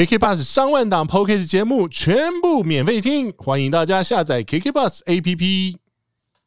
[0.00, 5.76] KK Bus 上万档 Podcast 节目全部免费听，欢迎大家下载 KK Bus APP。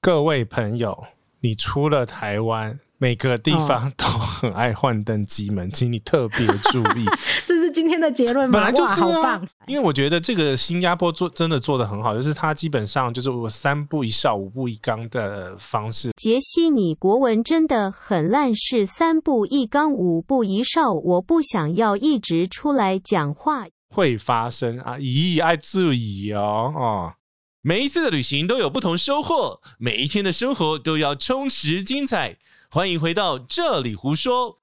[0.02, 1.06] 各位朋友，
[1.42, 4.08] 你出了台湾，每个地方都
[4.44, 7.06] 很爱换灯机门，请你特别注意。
[7.47, 8.60] 这是今天的结论吗？
[8.60, 9.47] 本来就是啊，好棒！
[9.67, 16.12] 因为我觉得这个新加坡做真的做的很好，就是它基本上就是我三步一哨、五步一岗的方式。
[16.17, 20.91] 杰西，你国文真的很烂，是三步一岗、五步一哨。
[20.91, 23.67] 我不想要一直出来讲话。
[23.95, 27.13] 会发生啊，咦，爱注意哦哦。
[27.62, 32.35] 每一次的旅行都有不同收获，每一天的生活都要充实精彩。
[32.76, 34.58] 欢迎回到这里胡说。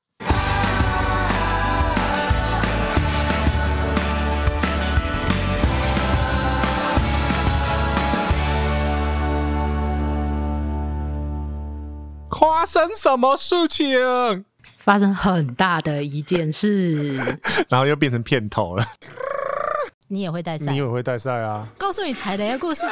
[12.29, 14.45] 发生什么事情？
[14.77, 17.15] 发生很大的一件事，
[17.69, 18.85] 然后又变成片头了。
[20.09, 20.73] 你也会带赛？
[20.73, 21.69] 你也会带赛啊？
[21.79, 22.83] 告诉你踩雷的故事。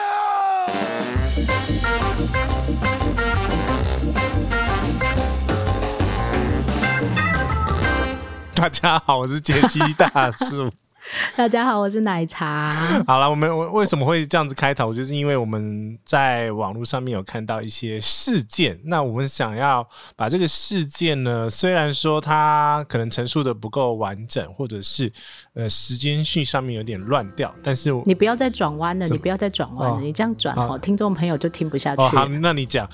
[8.58, 10.68] 大家好，我是杰西大叔。
[11.36, 12.74] 大家好，我是奶茶。
[13.06, 14.92] 好了，我们为什么会这样子开头？
[14.92, 25.10] 就是因为我们在网络上面有看到一些事件，那我们想要把这个事件呢，虽然说它可能陈述的不够完整，或者是
[25.54, 32.02] 呃时间序上面有点乱掉，但是你不要再转弯了，你不要再转弯了，你这样转哦，听众朋友就听不下去。
[32.02, 32.90] 哦，好，那你讲。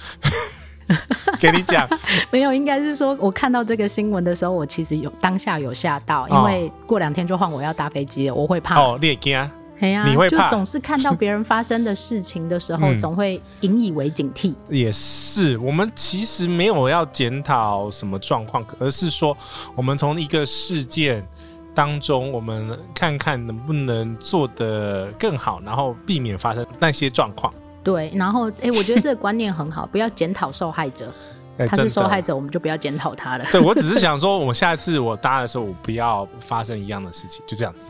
[1.40, 1.88] 给你讲，
[2.30, 9.50] 没有，应该是说，我看到这个新闻的时候，我其实有当下有吓到，因为过两天就换我要搭飞机了，我会怕哦，你也惊啊？
[9.80, 10.44] 哎呀，你会怕？
[10.44, 14.54] 就总是看到别人发生的事情的时候， 嗯、总会引以为警惕。
[14.68, 19.36] 也是，我们其实没有要检讨什么状况，而是说，
[19.74, 21.26] 我们从一个事件
[21.74, 27.52] 当中，我们看看能不能做得更好，然后避免发生那些状况。
[27.84, 31.12] 对，然后哎，我觉得这个观念很好，不要检讨受害者，
[31.68, 33.44] 他是受害者，我们就不要检讨他了。
[33.52, 37.84] 对，我只是想说，我下一次我搭的时候，我不要发生一样的事情，就这样子。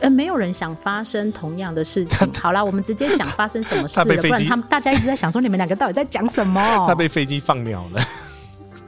[0.00, 2.30] 呃，没有人想发生同样的事情。
[2.34, 6.60] 好啦，我们直接讲发生什么事了，不然他们大家一直在想说，你们两个到底在讲什么？
[6.86, 8.02] 他被飞机放鸟了。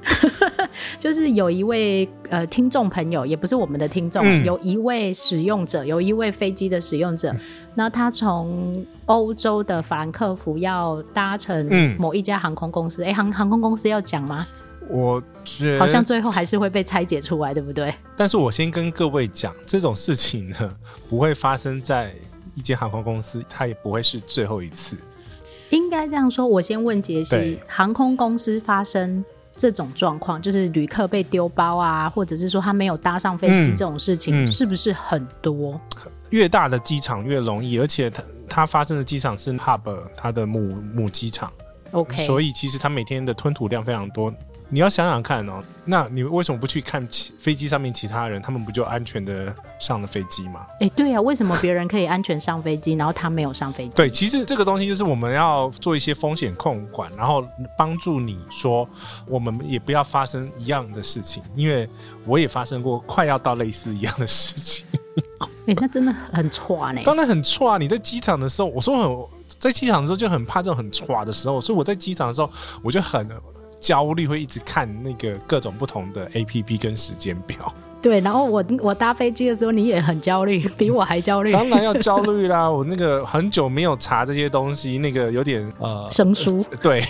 [0.98, 7.40] 就是有一位呃听众朋友，也不是我们的听众，嗯、有一位使用者，有一位飞机的使用者，嗯、
[7.74, 14.46] 那他从欧洲的法兰克福要搭乘某一家航空公司，哎、嗯，航航空公司要讲吗？
[14.90, 17.92] 我觉得好像最后还是会被拆解出来，对不对？
[18.16, 20.76] 但是我先跟各位讲，这种事情呢，
[21.10, 22.12] 不会发生在
[22.54, 24.96] 一间航空公司，它也不会是最后一次。
[25.70, 29.22] 应该这样说，我先问杰西，航空公司发生。
[29.58, 35.78] 这种状况就是旅客被丢包啊，或者是说他没有搭上飞机这种事情，是不是很多？
[36.30, 39.80] 越大的机场越容易，而且它它发生的机场是 hub，
[40.16, 40.60] 它的母
[40.94, 41.52] 母机场。
[41.90, 44.32] OK，所以其实它每天的吞吐量非常多。
[44.70, 47.06] 你要想想看哦，那你为什么不去看
[47.38, 48.40] 飞机上面其他人？
[48.42, 50.66] 他们不就安全的上了飞机吗？
[50.74, 53.92] 哎、欸，对啊，为什么别人可以安全上飞机，然后他没有上飞机？
[53.94, 57.42] 对，其实这个东西就是我们要做一些风险控管，然后
[57.78, 58.86] 帮助你说，
[59.26, 61.88] 我们也不要发生一样的事情，因为
[62.26, 64.86] 我也发生过快要到类似一样的事情。
[65.40, 67.00] 哎、欸，那真的很差呢。
[67.06, 72.52] 当然很差，你在机场的时候，我说很在机场的时候就很怕这种很差的时候，所以我在机场的时候
[72.82, 73.26] 我就很。
[73.80, 77.72] 焦虑会一直看那个各种不同的 APP 跟时间表。
[78.00, 81.50] 对，然后我我搭飞机的时候，你也很焦虑，比我还焦虑。
[81.52, 82.70] 当然要焦虑啦！
[82.70, 86.64] 我那个很久没有查这些东西，那个有点呃生疏。
[86.80, 87.02] 对。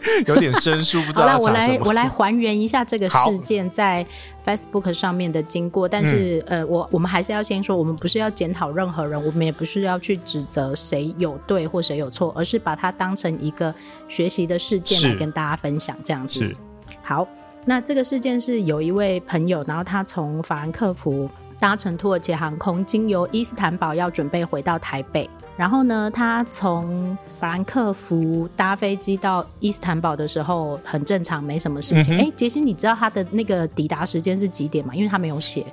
[0.26, 1.26] 有点生疏，不知道。
[1.26, 4.06] 好了，我来我来还原一下这个事件在
[4.44, 5.88] Facebook 上面的经过。
[5.88, 13.74] 但是、嗯、呃，我我们还是要先说，我们不是要检讨任何人，我们也不是要去指责谁有对或谁有错，而是把它当成一个
[14.08, 16.40] 学习的事件来跟大家分享，这样子。
[16.40, 16.56] 是。
[17.02, 17.26] 好，
[17.64, 25.28] 那这个事件是有一位朋友，然后他从法兰克福搭乘土耳其航空，经由伊斯坦堡要准备回到台北。
[25.56, 32.14] 然后呢，他从法兰克福搭飞机到伊斯坦堡的时候很正常，没什么事情。
[32.18, 34.94] 哎、嗯，杰西，你知道他的那个抵达时间是几点吗？
[34.94, 35.64] 因为他没有写。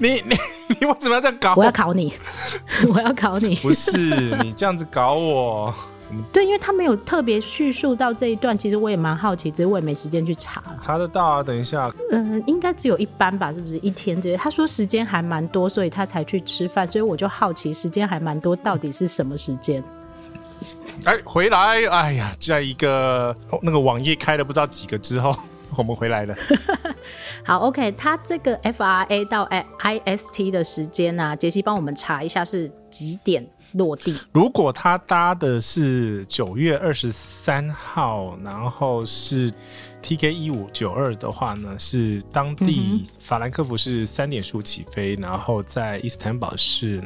[0.00, 0.36] 你 你
[0.80, 1.60] 你为什么要这样搞我？
[1.60, 2.12] 我要考你，
[2.92, 3.54] 我要考你。
[3.62, 3.96] 不是
[4.42, 5.72] 你这样子搞我。
[6.32, 10.62] 对，因为他没有特别叙述到这一段，其实我也蛮好奇，只是我也没时间去查。
[10.80, 11.92] 查得到啊，等一下。
[12.10, 14.36] 嗯，应该只有一班吧，是不是一天这些？
[14.36, 19.82] 他说时间还蛮多，所以他才去吃饭，所以我就好奇时间还蛮多，到底是什么时间？
[21.04, 21.86] 哎，回来！
[21.86, 25.32] 哎呀，在一个那个网页开了不知道几个之后，
[25.76, 26.34] 我们回来了。
[27.44, 29.48] 好，OK，他这个 FRA 到
[29.80, 34.16] IST 的时间呢、啊，杰西帮我们查一下是几点落地？
[34.32, 39.52] 如果他搭的是九月二十三号，然后是
[40.02, 47.02] TK 一五九二的话呢，是当地法兰克福是三点十五起飞，嗯、然后在伊斯坦堡是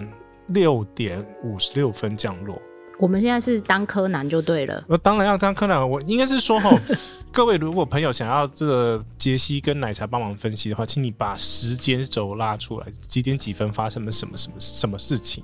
[0.49, 2.61] 六点五十六分降落。
[2.99, 4.85] 我们现在是当柯南就对了。
[4.87, 6.71] 我当然要当柯南，我应该是说哈，
[7.33, 15.43] 各位如果朋友想要这个杰西跟奶茶帮忙分析的话，请你把时间轴拉出来，几点几分发生了什么什么什么事情。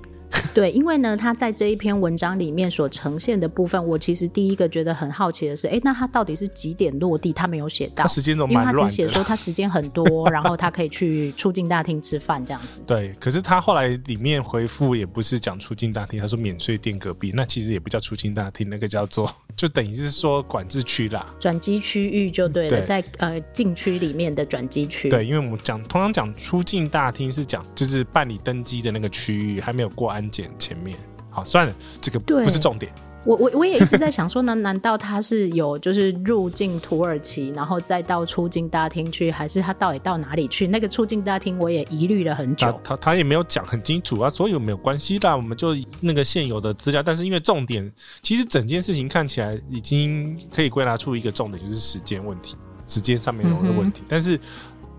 [0.53, 7.31] 对，因为呢，他在这一篇文章里面所呈现的部分，我其实第一个觉得很好奇的是，哎，那他到底是几点落地？
[7.31, 8.71] 他没有写到，他时间都蛮乱的。
[8.71, 12.81] 因为他只写说他时间很多，然后他可以去出境大厅吃饭这样子。
[12.87, 25.09] 对，可是他后来里面回复也不是讲出境大厅，他说免税店隔壁，那其实也不叫出境大厅，那个叫做就等于是说管制区啦，转机区域就对了，对在呃禁区里面的转机区。
[25.09, 30.97] 对，因为我们讲通常讲出境大厅是讲就是办理登机的那个区域，还没有过安检前面。
[31.29, 32.91] 好，算了，这个不是重点。
[33.25, 40.65] 我我我也一直在想说，呢， 难道他是有就是入境土耳其，然后再到出境大厅去，还是他到底到哪里去？
[40.67, 42.79] 那个出境大厅我也疑虑了很久。
[42.81, 47.03] 他他，也没有讲很清楚啊，所以没有关系的，我们就那个现有的资料。
[47.03, 47.91] 但是因为重点，
[48.21, 52.55] 其实整件事情看起来已经可以归纳出一个重点，就是时间问题，
[52.87, 54.01] 时间上面有的问题。
[54.01, 54.39] 嗯、但是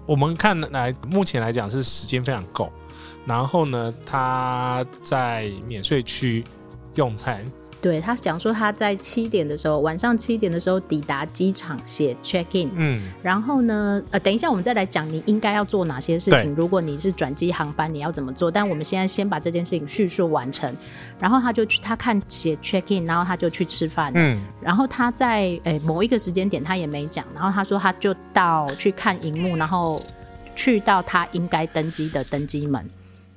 [0.06, 2.70] 我们看来，目前来讲是时间非常够。
[3.26, 6.44] 然后呢，他在免税区
[6.94, 7.44] 用餐。
[7.82, 12.70] 对，他讲说他在七点的时候，晚上七点的时候抵达机场写 check in。
[12.74, 13.00] 嗯。
[13.22, 16.54] 然后呢，呃，等一下我们再来讲你应该要做哪些事情。
[16.54, 18.50] 如果你是转机航班，你要怎么做？
[18.50, 20.70] 但我们现在先把这件事情叙述完成。
[21.18, 24.12] 然后他就去，他看写 check in，然后他就去吃饭。
[24.14, 24.42] 嗯。
[24.60, 30.02] 然后他在诶某一个时间点他也没讲，然后他说他就到去看荧幕，然后
[30.54, 32.86] 去到他应该登机的登机门。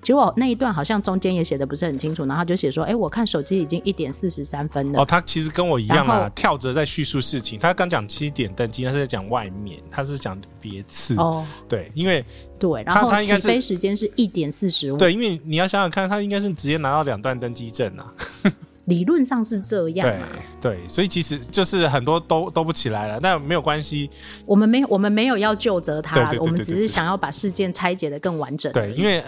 [0.03, 7.57] 结果那一段好像中间也写的不是很清楚，然后就写说：“哎、欸，我看手机已经一点四十三分了。”哦，他其实跟我一样啊，跳着在叙述事情。
[7.57, 11.15] 他刚讲七点登机，他是在讲外面，他是讲别次。
[11.15, 12.23] 哦，对，因为
[12.59, 14.97] 对，然后他起飞时间是一点四十五。
[14.97, 18.13] 对，因为你要想想看，他应该是直接拿到两段登机证啊。
[18.85, 20.27] 理论上是这样啊，
[20.59, 24.09] 对，对，所以其实就是很多都都不起来了，但没有关系。
[24.45, 28.73] 我们没有，我们没有要就责他，我们只是想要把事件拆解的更完整。
[28.73, 29.23] 对，因为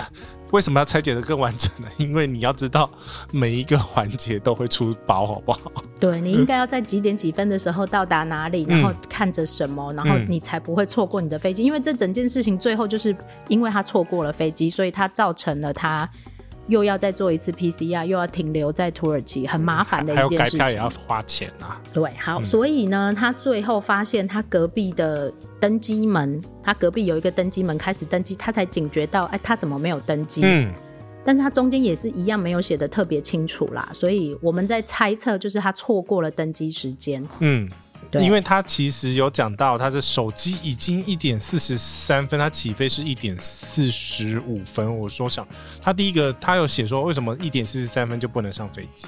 [0.51, 1.87] 为什么要拆解的更完整呢？
[1.97, 2.89] 因为你要知道
[3.31, 5.61] 每一个环节都会出包，好不好？
[5.99, 11.63] 对，你应该要在几点几分的时候到达哪里，然后看着什么，然后你才不会错过你的飞机。
[11.63, 13.15] 因为这整件事情最后就是
[13.47, 16.09] 因为他错过了飞机，所以他造成了他。
[16.67, 20.59] 又要再做一次 PCR，又要停留在土耳其，很麻烦的一件事情。
[20.59, 21.79] 还有改票也要花钱啊。
[21.93, 30.41] 对，好，嗯、所以呢，他最后发现他隔壁的登机门，他隔壁有一个登机门开始登机，他才警觉到，哎，他怎么没有登机？
[30.43, 30.73] 嗯，
[31.23, 37.27] 但是他中间也是一样没有写的特别清楚啦，所以我们在猜测，就是他错过了登机时间。
[37.39, 37.69] 嗯。
[38.21, 44.97] 因为他其实有讲到，他的手机已经一点四十三分，他起飞是一点四十五分。
[44.97, 45.47] 我说想，
[45.81, 49.07] 他第一个他有写说，为什么一点四十三分就不能上飞机？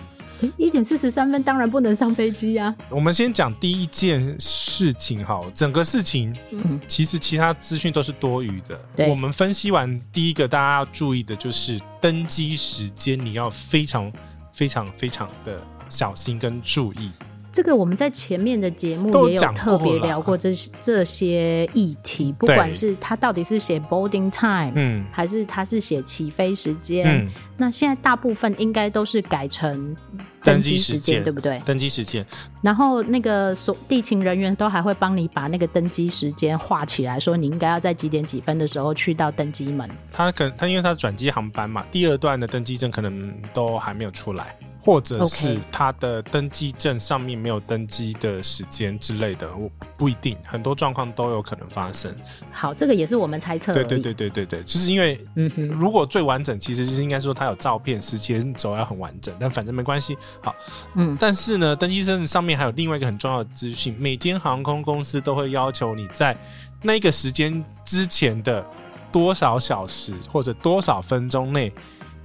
[0.55, 2.75] 一点四十三分当然不能上飞机啊。
[2.89, 8.79] 我们先讲第一件事情哈，整个事情，嗯，其实其他资讯都是多余的。
[8.95, 14.11] 对，我们分析完第一个，大家要注意的就是登机时间，你要非常
[14.53, 15.59] 非常非常的
[15.89, 17.09] 小心跟注意。
[17.57, 29.97] 这个我们在前面的节目也有特别聊过这些这些议题，不管是他到底是写 boarding time，嗯，还是他是写起飞时间，嗯，那现在大部分应该都是改成
[30.43, 31.59] 登机时间，对不对？
[31.65, 32.23] 登机时间，
[32.61, 39.89] 然后那个所地勤人员都还会帮你把那个登机时间画起来，说你应该要在几点几分的时候去到登机门。
[40.13, 44.55] 他可他因为他转机航班嘛，第二段的登机证可能都还没有出来。
[44.87, 52.15] 或者是他的登机证上面没有登机的时间之类的，我不一定，很多状况都有可能发生。
[52.53, 53.73] 好，这个也是我们猜测。
[53.73, 60.17] 对对对对对对，就是因为，嗯哼，如果最完整，其实是应该说他有照片，时间轴要很完整，但反正没关系。
[60.41, 60.55] 好，
[60.95, 66.33] 嗯，但是呢，登机证上面还有另外一个很重要的资讯，每间航空公司都会要求你在
[66.81, 68.65] 那个时间之前的
[69.11, 71.73] 多少小时或者多少分钟内，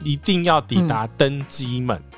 [0.04, 1.96] 一定要抵达登机门。
[1.98, 2.11] 嗯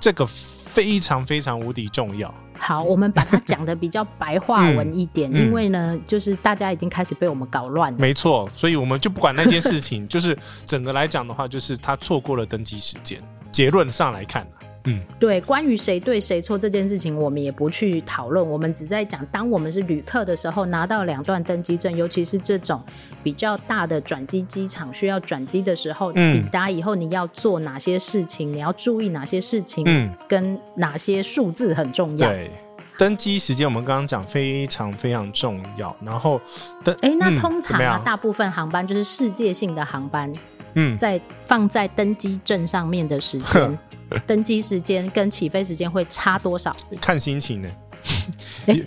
[0.00, 2.32] 这个非常非常无敌重要。
[2.58, 7.98] 好，我们把它讲的比较白话文一点，嗯、 因为呢，就是大家已经开始被我们搞乱了。
[7.98, 10.36] 没错，所以我们就不管那件事情，就是
[10.66, 13.20] 整个来讲的话，就是他错过了登机时间。
[13.50, 14.46] 结论上来看，
[14.88, 22.82] 嗯，对，关于谁对谁错这件事情，我们也不去讨论，我们只在讲，当我们是旅客的时候，拿到两段登机证，尤其是这种
[23.22, 32.28] 比较大的转机机场需要转机的时候，嗯、抵达以后你要做哪些事情，你要注意哪些事情，嗯，跟哪些数字很重要。
[32.28, 32.50] 对。
[32.96, 36.40] 登机时间我们刚刚讲非常非常重要，然后
[36.82, 40.32] 登哎，那通常啊，大部分航班就是世界性的航班，
[40.74, 43.78] 嗯，在放在登机证上面的时间，
[44.26, 46.76] 登机时间跟起飞时间会差多少？
[47.00, 47.68] 看心情呢，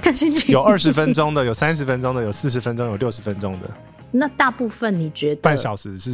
[0.02, 3.70] 看心情，有二十分钟的，有三十分钟的，有四十分钟，有六十分钟的。
[4.12, 6.12] 那大部分你觉得半小时是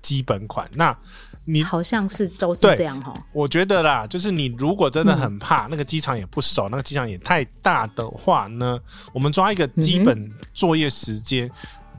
[0.00, 0.68] 基本款？
[0.74, 0.96] 那
[1.44, 8.78] 你好像是都是这样哈，我觉得啦，就是你如果真的很怕、嗯、那个机场也不熟，那个机场也太大的话呢，
[9.12, 11.52] 我们抓一个基本作业时间，嗯、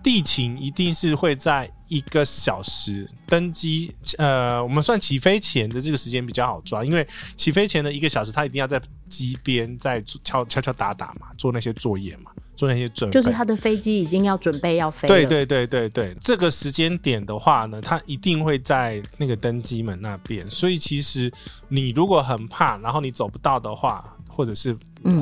[0.04, 7.08] 地勤一定是会在一个小时登机，呃，我们算起飞前的这个时间比较好抓，因为
[7.38, 12.32] 起飞前的一个小时，他一定要在机边在敲敲敲打打嘛，做那些作业嘛。
[12.56, 15.14] 做那些准备，就是他的飞机已经要准备要飞了。
[15.14, 20.48] 对对对对对，这个时间点的话呢，他一定会在那个登机门那边。
[20.52, 21.34] 所以其实
[21.68, 24.78] 你如果很怕，然后你走不到的话，或者是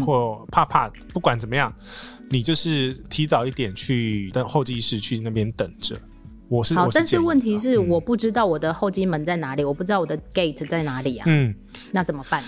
[0.06, 1.74] 或怕怕，不管怎么样，
[2.32, 6.00] 你就是提早一点去等候机室去那边等着。
[6.48, 11.26] 我是好，但是问题是我不知道我的候机门在哪里，我不知道我的 gate 在哪里啊。
[11.28, 11.54] 嗯，
[11.92, 12.42] 那怎么办？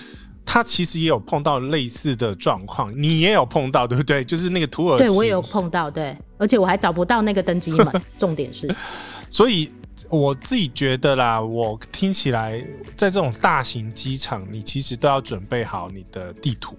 [0.46, 4.24] 他其实也有碰到类似的状况，你也有碰到，对不对？
[4.24, 8.02] 就是那个土耳其，对我也有碰到，对，而且我还找不到那个登机门。
[8.16, 8.74] 重点是，
[9.28, 9.70] 所以
[10.08, 12.58] 我自己觉得啦，我听起来，
[12.96, 16.76] 在这种大型机场，你其实都要准备好你的地图。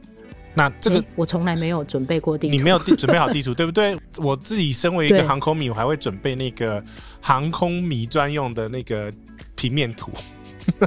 [0.55, 3.97] 那这个我从来没有准备过地图，你没有 准备好地图，对不对？
[4.17, 6.83] 我自己身为一个航空迷，我还会准备那个
[7.21, 9.11] 航空迷专用的那个
[9.55, 10.11] 平面图。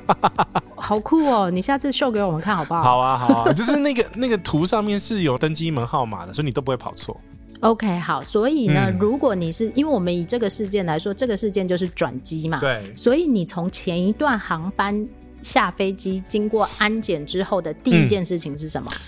[0.74, 1.48] 好酷哦！
[1.50, 2.82] 你下次秀给我们看好不好？
[2.82, 7.20] 好啊，好啊， 就是那个那个图上面是有登机门号码的，所以你都不会跑错。
[7.60, 15.06] OK，好，所以呢，嗯、如果你是因为我们以这个事件来说，这个事件就是转机嘛，对，所以你从前一段航班
[15.42, 18.90] 下飞机经过安检之后的第一件事情是什么？
[18.92, 18.98] 嗯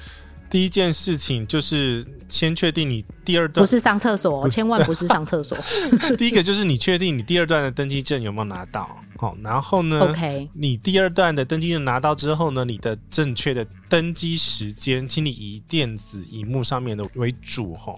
[0.50, 5.56] 第一件事情就是先确定你第二段不是上厕所， 千万不是上厕所。
[6.18, 17.94] 第一个就是你确定你第二段的登机证有没有拿到，好，然后呢，OK，你第二段的登机证拿到之后呢，你的正确的登机时间，请你以电子荧幕上面的为主，哈。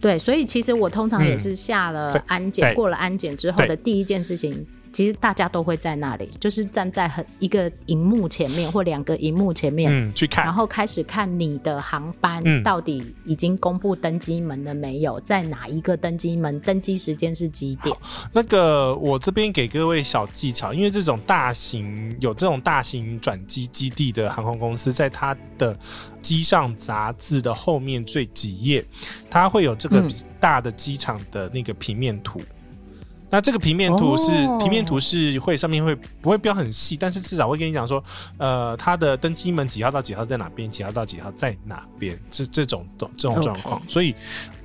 [0.00, 4.66] 对，所以其实我通常也是下了安检，过了安检之后的第一件事情。
[4.94, 17.94] 其实大家都会在那里，就是站在很一个荧幕前面或两个荧幕前面，嗯，去看，然后开始看你的航班到底已经公布登机门了没有，嗯、在哪一个登机门，登机时间是几点？
[18.32, 25.76] 那个我这边给各位小技巧，因为这种大型有这种大型转机基地的航空公司，在它的
[26.22, 28.86] 机上杂志的后面最几页，
[29.28, 30.08] 它会有这个
[30.38, 32.38] 大的机场的那个平面图。
[32.38, 32.46] 嗯
[33.34, 38.02] 那这个平面图是、哦、平面图是会上面会不会标很细，但是至少会跟你讲说，
[38.38, 42.86] 呃，它的登机门几号到几号在哪边，几号到几号在哪边，这这种
[43.16, 43.82] 这种状况。
[43.88, 44.14] 所以，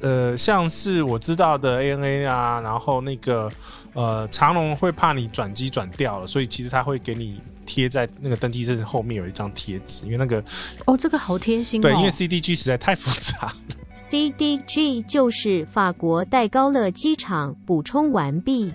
[0.01, 3.51] 呃，像是我知道的 ANA 啊，然后那个
[3.93, 10.43] 呃长龙会怕你转机转掉了，所以其实他会给你贴在那个登机证后面有一张贴纸，因为那个
[10.85, 13.55] 哦，这个好贴心、哦，对，因为 CDG 实在太复杂了。
[13.99, 17.53] CDG 就是法国戴高乐机场。
[17.65, 18.73] 补充完毕。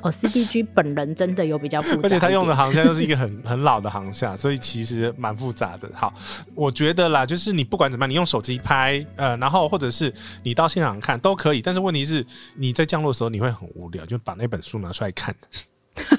[0.00, 5.90] 哦，CDG 本人真的有比较复杂， 而且他用的航厦又是一个很 很老的航厦，所以其实蛮复杂的。
[5.92, 6.14] 好，
[6.54, 10.12] 我觉得啦，就是你不管怎么样，你用手机拍，呃，然后或者是
[10.42, 11.60] 你到现场看都可以。
[11.60, 12.24] 但是问题是，
[12.54, 15.34] 你在降落的时候你会很无聊，就把那本书拿出来看。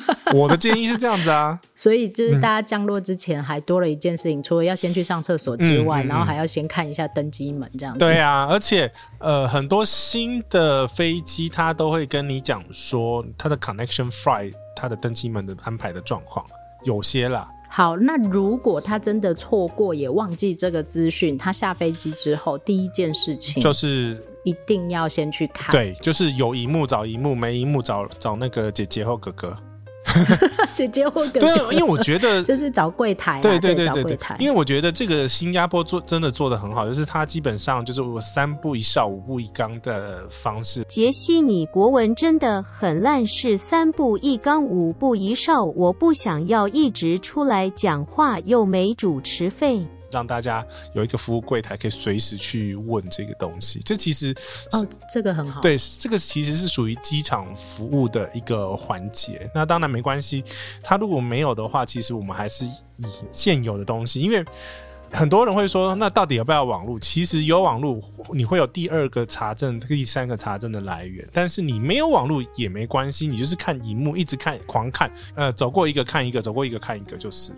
[0.33, 7.99] 我的建议是这样子啊，所以就是大家降落之前还多了一件事情，嗯、除了要先去上厕所之外，嗯嗯嗯、然后还要先看一下登机门这样子。
[7.99, 16.45] 对啊，而且呃，很多新的飞机它都会跟你讲说它的 connection flight 它的登机门的安排的状况，
[16.83, 17.47] 有些啦。
[17.69, 25.71] 好，那如果他真的错过也忘记这个资讯，他下飞机之后第一件事情就是一定要先去看。
[25.71, 29.57] 对，就是有荧幕找荧幕，没荧幕找找那个姐姐或哥哥。
[30.73, 40.83] 姐姐或哥哥，对，因为我觉得 就是找柜台，对对对对对，因为我觉得这个新加坡做真的做的很好，就是它基本上就是我三步一哨五步一岗的方式。
[40.89, 49.85] 杰西，你国文真的很烂，是三步一岗五步一哨，我不想要一直出来讲话又没主持费。
[50.13, 53.81] 让大家有一个服务柜台可以随时去问这个东西。
[53.83, 54.33] 这其实
[54.71, 55.59] 哦，这个很好。
[55.59, 59.49] 对，这个其实是属于机场服务的一个环节。
[59.53, 60.43] 那当然没关系，
[60.81, 64.45] 他如果没有的话，其实我们还是以现有的东西，因为。
[65.15, 66.99] 很多人会说，那到底要不要网络？
[66.99, 68.01] 其实有网络，
[68.33, 71.23] 你会有第二个查证、第三个查证的来源。
[71.31, 77.53] 但是你没有网络也没关系，你就是看荧幕，一直看，狂看，呃，走过一个看一个，走过一个看一个就是。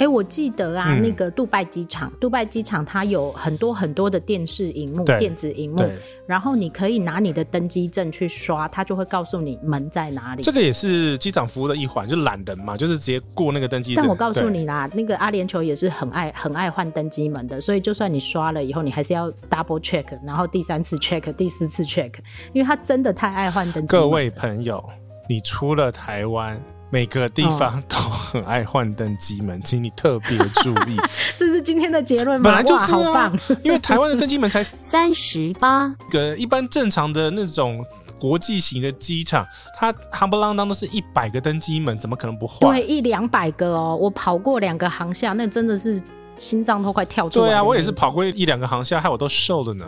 [0.00, 5.84] 哎，我记得啊，嗯、那个杜拜机场，杜拜机场它有很多很多的电视荧幕、电子荧幕，
[6.26, 10.42] 然后你可以拿你的登机证去刷，它就会告诉你门在哪里。
[10.42, 14.02] 这个也是机长服务的一环，就懒人嘛，就是直接过那个登机证。
[14.02, 22.14] 但我告诉你啦，那个阿联酋也是很爱很爱换登机门的，所以就算你刷了以后，你还是要 double check，然后第三次 check，第四次 check，
[22.54, 24.02] 因为他真的太爱换登机门。
[24.02, 24.82] 各位朋友，
[25.28, 26.58] 你出了台湾。
[26.90, 30.96] 每个地方都很爱换登机门，请你特别注意。
[31.36, 32.44] 这是今天的结论吗？
[32.44, 37.84] 本来就是、啊、好棒，因为台湾的登机门才三十八个，一般正常的那种
[38.18, 39.46] 国际型的机场，
[39.78, 42.74] 它夯不啷当都是一百个登机门，怎么可能不换？
[42.74, 46.02] 对，一两百个哦，我跑过两个航厦，那真的是
[46.36, 47.46] 心脏都快跳出来。
[47.46, 49.86] 对啊，我也是跑过一两个航厦，害我都瘦了呢。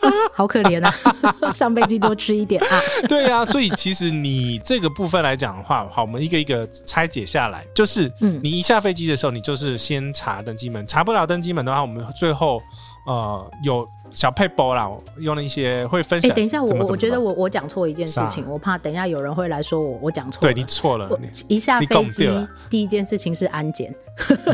[0.32, 0.94] 好可怜啊！
[1.54, 2.80] 上飞机多吃一点啊！
[3.08, 12.60] 对啊，所以其实你这个部分来讲的话，好，我们一个一个拆解下来，就是，嗯，你一下飞机的时候，你就是先查登机门，查不了登机门的话，我们最后
[13.06, 14.88] 呃有小配包啦，
[15.18, 16.30] 用了一些会分享。
[16.30, 20.40] 哎，等一下，我我觉得我我讲错一件事情，我怕等一下有人会来说我我讲错。
[20.40, 21.10] 对，你错了，
[21.48, 23.94] 一下飞机第一件事情是安检。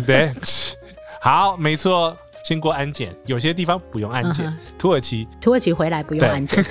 [0.07, 0.33] 对，
[1.21, 2.17] 好，没错。
[2.47, 4.47] 先过安检，有些地方不用安检。
[4.47, 4.55] Uh.
[4.79, 6.65] 土耳其，土耳其回来不用安检。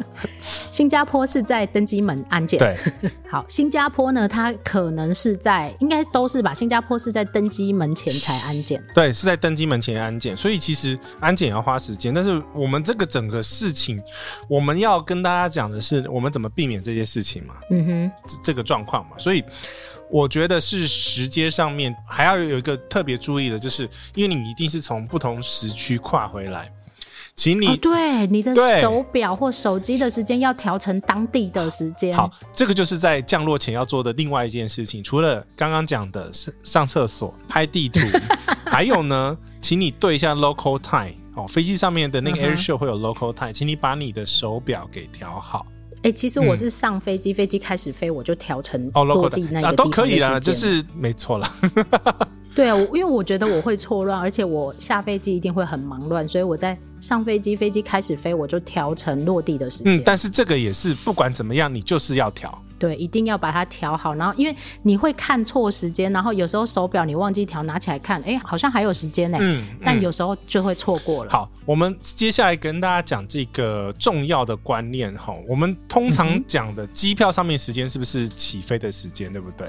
[0.72, 2.58] 新加坡是在登机门安检。
[2.58, 2.74] 对，
[3.30, 6.54] 好，新加坡呢，它可能是在，应该都是吧？
[6.54, 8.82] 新加坡是在登机门前才安检。
[8.94, 12.14] 对，是在登机门前安检，所以其实安检也要花时间。
[12.14, 14.02] 但是我们这个整个事情，
[14.48, 17.56] 我们要跟大家讲的是，我们怎么避免这些事情嘛？
[17.70, 18.10] 嗯哼，
[18.42, 19.44] 这个状况嘛，所以。
[20.10, 26.70] 我觉得是时间上面还要有一个特别注意的，就是因为你一定是从不同时区跨回来，
[27.36, 32.16] 请你、哦、对你的手表或手机的时间要调成当地的时间。
[32.16, 35.02] 好，这个就是在降落前要做的另外一件事情。
[35.02, 36.30] 除了刚刚讲的
[36.62, 38.00] 上厕所、拍地图，
[38.66, 45.64] 还有呢，请你对一下 local time 哦，飞机上面的那个 air show 会有 local time，请你把你的手表给调好。
[46.02, 51.54] 哎、欸，其实我是上飞机，飞机、嗯、开始飞，我就调成落地那个啊、都可以啦，就是没错啦。
[52.56, 59.92] 对啊，因为我觉得我会错乱，而且我下飞机一定会很忙乱，所以我在上飞机，飞机开始飞，我就调成落地的时间。
[59.92, 62.60] 嗯，但是这个也是不管怎么样，你就是要调。
[62.80, 64.14] 对，一定要把它调好。
[64.14, 69.36] 然后，因为你会看错时间，然后有时候手表你忘记调，拿起来看，哎，好像还有时间呢。
[69.40, 71.30] 嗯，嗯，但有时候就会错过了。
[71.30, 75.34] 好，我们接下来跟大家讲这个重要的观念哈。
[75.46, 79.68] 我们通常讲的机票上面时间是不是起飞的时间，对不对？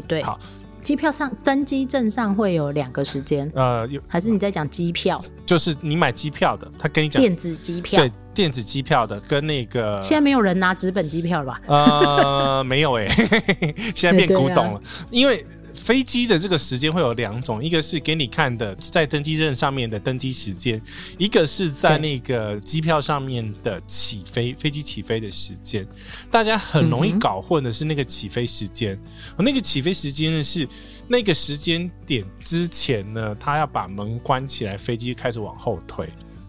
[0.00, 0.22] 哎，对。
[0.24, 0.38] 好。
[0.82, 5.20] 机票上登机证上会有两个时间，呃，有还是你在讲机票？
[5.44, 11.60] 就是你买机票的，他跟你讲电子机票，对，电子机票的跟那个现在没有人拿纸本机票了吧？
[11.66, 15.44] 呃，没有哎、欸， 现在变古董了，啊、因为。
[15.88, 20.78] 飞机的这个时间会有两种，一个是给你看的在登机证上面的登机时间，
[21.16, 25.88] 一个是在那个机票上面的起飞飞机起飞的时间。
[26.30, 29.00] 大家很容易搞混的是那个起飞时间，
[29.38, 30.68] 那个起飞时间呢是
[31.08, 36.06] 那个时间点之前呢，他要把门关起来，飞机开始往后退。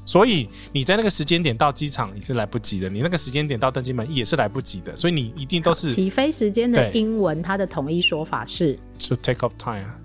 [0.10, 10.00] 所以你在那个时间点到机场你是来不及的，你那个时间点到登机门也是来不及的，所以你一定都是起飞时间的英文，它的统一说法是就 take off time 啊，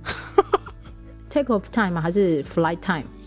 [1.30, 2.02] take off time 吗？
[2.02, 2.76] 还是 flight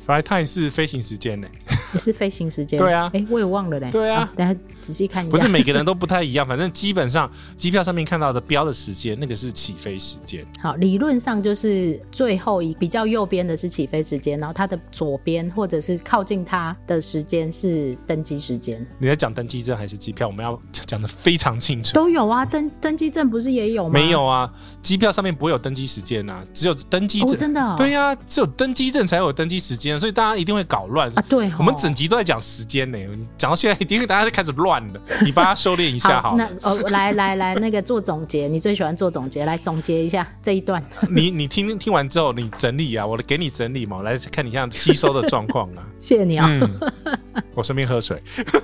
[0.07, 1.77] time？flight time 是飞行时间呢、欸。
[1.93, 3.89] 也是飞行时间，对啊，哎，我也忘了嘞。
[3.91, 5.31] 对啊，等下仔细看一下。
[5.31, 10.45] 不是每个人都不太一样，反正基本上机票上面看到的标的时间，那个是起飞时间。
[10.61, 18.85] 好，理论上就是最后一比较右边的是起飞时间，然后它的左边或者是靠近它的时间是登机时间。
[18.99, 20.27] 你在讲登机证还是机票？
[20.27, 21.93] 我们要讲的非常清楚。
[21.93, 23.91] 都有啊，登登机证不是也有吗？
[23.93, 27.37] 没有啊，机票上面不会有登机时间啊，只有登机证。
[27.37, 27.75] 真的？
[27.77, 31.23] 对呀，只有登机证才有登机时间，所以大家一定会搞乱啊。
[31.29, 31.77] 对，我们。
[31.77, 32.97] 整集都在讲时间呢，
[33.37, 35.01] 讲到现在，一定大家就开始乱了。
[35.23, 36.35] 你帮他收敛一下好，好。
[36.35, 40.83] 那哦，来来来，那个做总结，你最喜欢做总结，来总结一下这一段。
[41.07, 45.85] 你你听听完之后，你整理啊，我给你整理嘛，我来看你像吸收的状况啊。
[46.01, 46.69] 谢谢你啊、哦
[47.05, 48.19] 嗯，我顺便喝水。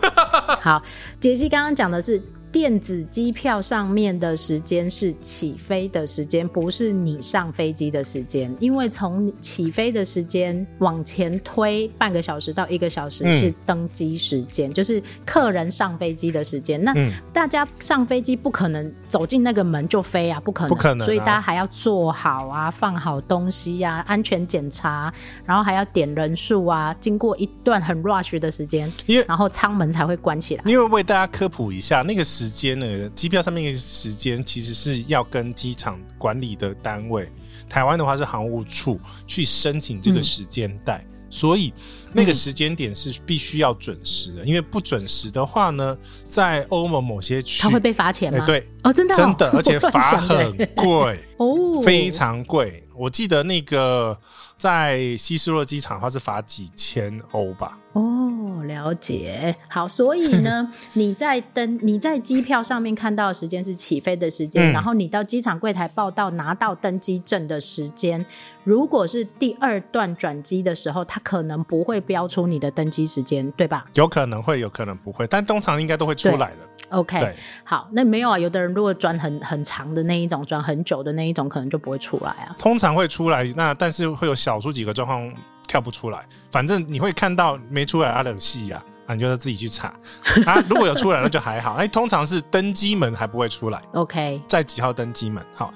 [0.60, 0.82] 好，
[1.20, 2.20] 杰西刚刚讲的是
[2.54, 8.56] 电子机票上面的时间是起飞的时间，不是你上飞机的时间。
[8.60, 16.80] 因为从起飞的时间往前推半个小时到一个小时是登机时间，嗯、就是客人上飞机的时间。
[16.84, 16.94] 那
[17.34, 25.12] 大家上飞机不可能走进那个门就飞啊，不可能，不可能啊、所以大家还要做好啊，放好东西呀、啊，安全检查，
[25.44, 28.94] 然后还要点人数啊，经过一段很 rush 的时间，
[29.28, 30.64] 然后舱门才会关起来。
[30.68, 32.43] 因为为大家科普一下，那个时。
[32.44, 33.10] 时间呢？
[33.16, 37.32] 机票上面的时间其实是要跟机场管理的单位，
[37.70, 41.74] 台湾的话是航务处去申请这个时间带，嗯、所以
[42.12, 48.40] 那个时间点是必须要准时的，嗯、因为不准时的话呢，在欧盟某些区，他会被罚钱吗？
[48.40, 52.84] 欸、对，哦，真的、哦，真的，而且 罚很贵 哦，非常贵。
[52.94, 54.20] 我记得那个
[54.64, 57.78] 在希斯洛机场，的话是罚几千欧吧。
[57.92, 59.54] 哦，了解。
[59.68, 68.26] 好，所以呢， 你在登你在机票上面看到的时间是起飞的时间，嗯、然后你到机场柜台报到拿到登机证的时间，
[68.64, 73.86] 如果是第二段转机的时候，它可能不会标出你的登机时间，对吧？
[73.96, 76.58] 有可能会，有可能不会，但通常应该都会出来的。
[76.94, 78.40] OK，好，那没有啊。
[78.40, 82.56] 有的人如果转很很长的那一种，转很久的那一种，可能就不会出来啊。
[82.58, 85.34] 通常会出来，那但是会有少数几个状况。
[85.66, 86.20] 跳不出来，
[86.52, 89.88] 反正你会看到没出来啊冷戏呀，啊，你就要自己去查
[90.46, 90.62] 啊。
[90.70, 91.76] 如果有出来，那就还好。
[91.76, 93.82] 哎，通常是登机门还不会出来。
[93.94, 95.44] OK，在几号登机门？
[95.56, 95.74] 好，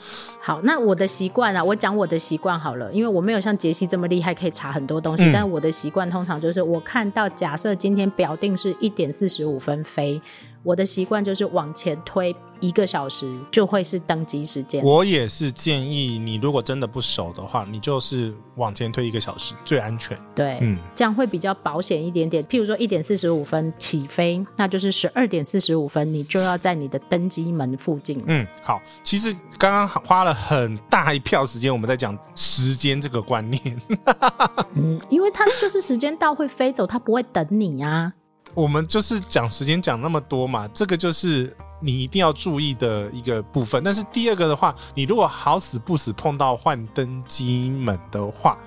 [0.47, 0.61] 好。
[0.63, 5.25] 那我的习惯啊，我讲我的习惯好了，因为我没有像杰西这么厉害，可以查很多东西。
[5.25, 10.21] 嗯、但我的习惯通常就是，我看到假设今天表定是一点四十五分飞。
[10.63, 14.83] 我的习惯就是往前推一个小时，就会是登机时间。
[14.83, 20.17] 我也是建议你，如果真的不熟的话，你就是往前推一个小时最安全。
[20.35, 22.43] 对，嗯，这样会比较保险一点点。
[22.45, 28.21] 譬如说一点四十五分起飞，那就是十二点四十五分，你就要在你的登机门附近。
[28.27, 28.81] 嗯，好。
[29.03, 33.81] 其实刚刚花了很大一票时间，我们在讲时间这个观念。
[34.75, 38.13] 嗯，因为它就是时间到会飞走，它不会等你啊。
[38.53, 43.83] 我们就是讲时间讲那么多嘛，这个就是你一定要注意的一个部分。
[43.83, 48.57] 但是第二个的话，你如果好死不死碰到幻灯机门的话，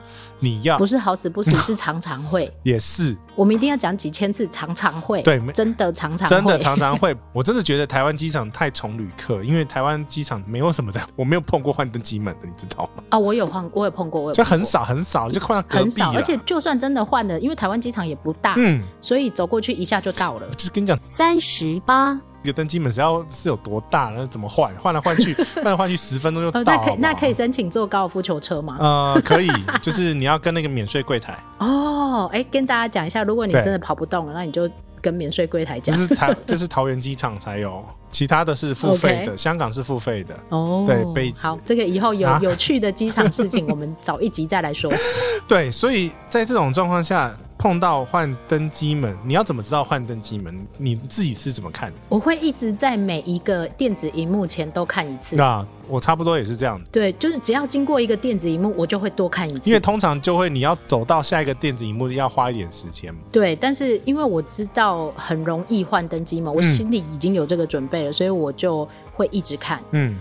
[0.41, 2.53] 你要不是好死不死， 是常常会。
[2.63, 5.23] 也是，我们一定要讲几千次，常常会。
[5.23, 7.17] 对，真的常常，真的常常会。
[7.33, 13.05] 我真的觉得台湾机场太宠旅客，因为台湾机场没有什么这样， 我没有碰过换登机门的，你知道吗？
[13.11, 15.85] 啊，我有换，我有碰过，我有，就很少很少，就换到隔壁。
[15.85, 20.49] 很少，而且就算真的换了，因为台湾机场也不大，嗯，所以走过去一下就到了。
[20.57, 22.19] 就是跟你讲，三十八。
[22.43, 24.75] 一个登机门是要是有多大，那怎么换？
[24.77, 26.63] 换来换去， 换来换去，十分钟就到。
[26.63, 28.79] 那可以那可以申请坐高尔夫球车吗？
[28.81, 29.51] 呃，可以，
[29.83, 31.39] 就是你要跟那个免税柜台。
[31.59, 34.69] 哦，哎，跟大家讲一下，如果你真的跑不动了，那你就
[35.03, 35.95] 跟免税柜台讲。
[35.95, 40.35] 这是台，这是桃园机场才有，其他的是付费的，Okay 香港是付费的。
[40.49, 41.47] 哦，对，杯子。
[41.47, 44.91] 好，这个以后有、啊、有趣的机场事情，我们早一集再来说。
[45.47, 47.35] 对，所以在这种状况下。
[47.61, 50.67] 碰到换登机门，你要怎么知道换登机门？
[50.79, 51.93] 你自己是怎么看？
[52.09, 55.37] 我会一直在每一个电子荧幕前都看一次。
[55.37, 56.81] 那我差不多也是这样。
[56.91, 59.69] 对，就是只要经过一个电子荧幕，我就会多看一次。
[59.69, 63.15] 因为通常就会你要走到下一个电子荧幕，要花一点时间。
[63.31, 69.83] 对，但是因为我知道很容易换登机门，我心里已经有这个准备了，嗯、所以我就会一直看。
[69.91, 70.17] 嗯，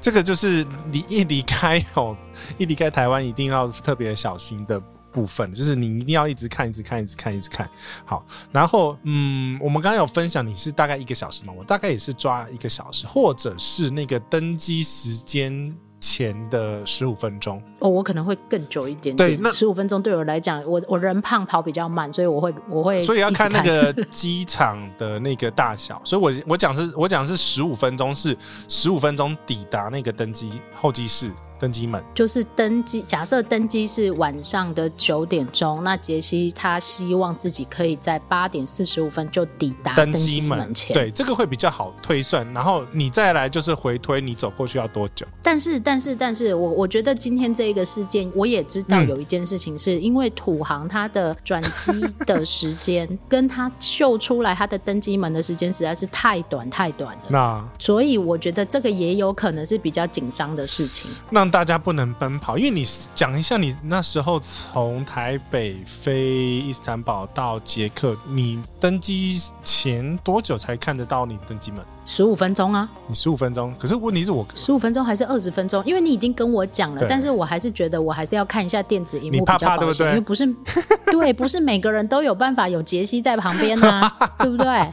[0.00, 2.16] 这个就是离一离开哦，
[2.58, 4.80] 一离开台湾一定要特别小心的。
[5.16, 7.66] 部分就是你一定要一直看，一直看，一直看，一直看。
[8.04, 11.54] 好，然后嗯，我们刚刚有分享你是大概一个小时嘛？
[11.56, 17.62] 我大概也是抓一个小时，或者是那个登机时间前的十五分钟。
[17.78, 19.30] 哦，我可能会更久一点点。
[19.30, 23.02] 对，那十五分钟对我来讲，我我人胖跑比较慢，所以我会我会。
[23.02, 25.98] 所以要看那个机场的那个大小。
[26.04, 28.36] 所以我我讲是我讲是十五分钟，是
[28.68, 31.32] 十五分钟抵达那个登机候机室。
[31.58, 33.02] 登机门就是登机。
[33.02, 40.94] 假设登机是晚上的九点钟，那杰西他希望自己可以在八点四十五分就抵达登机门前。
[40.94, 42.46] 对，这个会比较好推算。
[42.52, 45.26] 然后你再来就是回推，你走过去要多久？
[45.42, 51.92] 但是，但是，但是我我觉得今天这一个事件，我也知道有一件事情，是因为土航它的转机
[52.26, 57.22] 的时间 跟他秀出来他的登机门的时间实在是太短太短了。
[57.28, 61.10] 那所以我觉得这个也有可能是比较紧张的事情。
[61.30, 71.84] 那大家不能奔跑，因为你讲一下，你那时候从台北飞伊斯坦堡到捷克，你登机前多久才看得到你登机门？
[72.08, 72.88] 十五分钟啊！
[73.08, 75.82] 你十五分钟，可是问题是我十五分钟还是二十分钟？
[75.84, 80.06] 因为你已经跟我讲了，但是我还是觉得我还是要看一下电子荧幕比较保险，对不对？
[80.10, 80.46] 因为不是
[81.10, 84.92] 对，不是每个人都有办法有杰西在旁边啊， 对不对？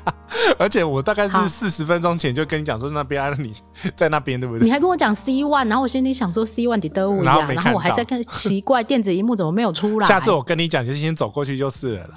[0.57, 3.53] 而且我大概是四十分钟前就跟你讲说 那边、啊、你
[3.95, 4.65] 在那边对不对？
[4.65, 10.07] 你还跟我讲 C one，然后我心里想说 C one 的德五呀，然后我还在看奇怪电子荧幕怎么没有出来？
[10.07, 12.09] 下次我跟你讲，就先走过去就是了。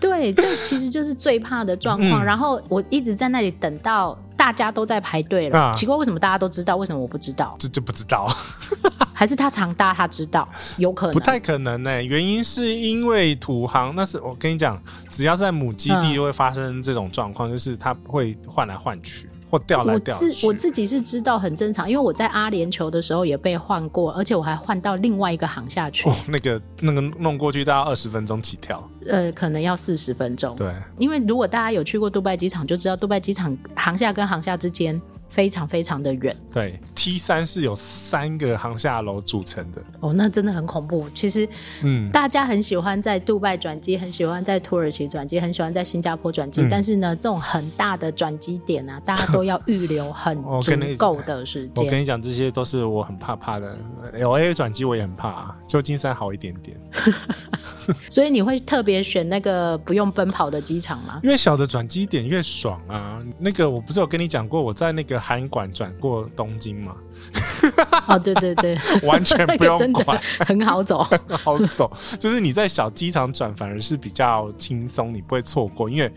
[0.00, 2.22] 对，这其实就是最怕的状况。
[2.22, 7.56] 嗯、然后我一直在那里等到大家都在排队了，啊、奇怪为什么大家都知道，为什么我不知道？
[7.58, 8.26] 这就不知道。
[9.12, 12.04] 还是他常搭，他知道，有可能不太可能呢、欸。
[12.04, 20.24] 原因是因为土航，那是我跟你讲，只要在母基地就会发生这种状况，嗯、就是它会换来换去或掉来调去。
[20.24, 26.08] 我自我自己是知道很正常，因为我在阿联酋的时候也被换过，而且我还换到另外一个航下去。
[26.08, 30.54] 哦，那个那个弄过去大概二十分钟起跳，呃，可能要四十分钟。
[30.56, 35.00] 对，因为如果大家有去过杜拜机场，就知道杜拜机场航下跟航下之间。
[35.36, 39.82] 非常非常的远，对，T 三是有三个航厦楼组成的。
[40.00, 41.06] 哦，那真的很恐怖。
[41.12, 41.46] 其实，
[41.84, 46.62] 嗯，大家很喜欢在杜拜转机，很喜欢在土耳其转机，很喜欢在新加坡转机。
[46.62, 51.84] 嗯、但是呢，这种很大的转机点啊， 大家都要预留很足够的时间。
[51.84, 53.76] 我跟你讲，这些都是我很怕怕的。
[54.14, 56.74] LA 转机我也很怕，啊旧金山好一点点。
[58.10, 61.20] 所以你会特别选那个不用奔跑的机场吗？
[61.22, 63.22] 越小的转机点越爽啊！
[63.38, 66.96] 那个我不是有跟你讲过，我在那个韩馆转过东京吗？
[68.08, 71.90] 哦，对对对， 完全不用管，很好走，很好走。
[72.18, 76.12] 就是你在小机场转，反而是比较轻松，你不会错过，因为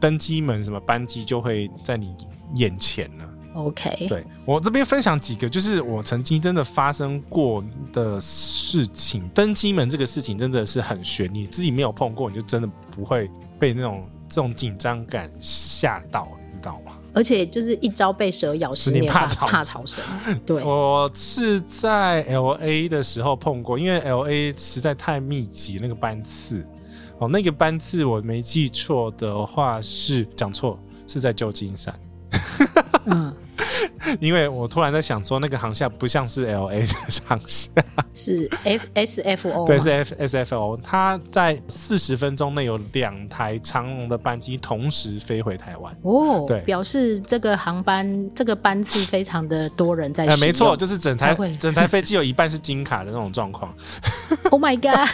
[0.00, 2.14] 登机门什么班机就会在你
[2.54, 3.24] 眼前了。
[3.54, 7.62] OK，对，我这边分享几个，就是我曾经真的发生过
[7.92, 9.28] 的事情。
[9.34, 16.92] 登机门这个事情真的是很悬，你自己没有碰过，你就真的不会被那种这种紧张感吓到，你知道吗？
[17.14, 20.02] 而且就是一朝被蛇咬，十年怕怕草绳。
[20.46, 26.66] 对，我是在 LA 的时候碰过，因为 LA 实在太密集，那个班次
[27.18, 31.94] 哦，那个班次我没记错的话是讲错，是在旧金山。
[33.04, 33.34] 嗯。
[34.20, 36.94] 因为我突然在想说，那个航厦不像是 L A 的
[37.26, 37.70] 航厦，
[38.12, 40.78] 是 F S F O，对，是 F S F O。
[40.82, 45.96] 它在四十分钟内有两台长龙的班机同时飞回台湾。
[46.02, 50.26] 哦，对，表示这个航班这个班次非常的多人在。
[50.26, 53.72] 哎，没错，就是整台整台飞机有一半是金卡的那种状况。
[54.50, 55.08] Oh my god，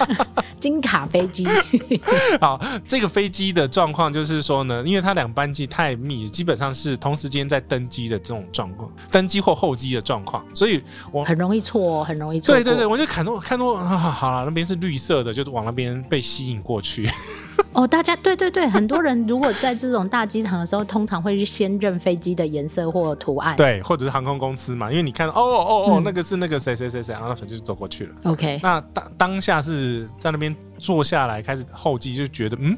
[0.58, 1.46] 金卡飞机。
[2.40, 8.90] 好，这个飞机的状况就是说呢，因为它两班机太密，基本上是同时间在登机的这种状况。
[9.08, 12.52] 登机或候机的状况，所以我很容易错，很容易错。
[12.52, 17.08] 对对对，我就看到看到啊，好了，那边是绿色的，就往那边被吸引过去。
[17.72, 28.14] 哦，大家对对对，很多人如果在这种大机场的时候，通常会先认飞机的颜色或图案，对，或者是航空公司嘛，因为你看，哦哦哦，那个是那个谁谁谁谁，然后就走过去了。
[28.24, 32.76] OK，那当当下是在那边坐下来开始候机，就觉得嗯。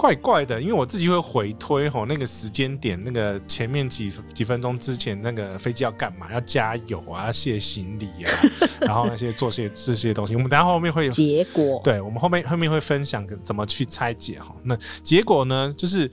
[0.00, 6.32] 怪怪的，因为我自己会回推吼，那个时间点，那个前面几几分钟之前，那个飞机要干嘛？
[6.32, 8.32] 要加油啊，要卸行李啊，
[8.80, 10.34] 然后那些做些这些东西。
[10.34, 14.56] 我们等下后面会有 结果，对，我们后面后面会分享怎么去拆解哈。
[14.62, 16.10] 那结果呢，就是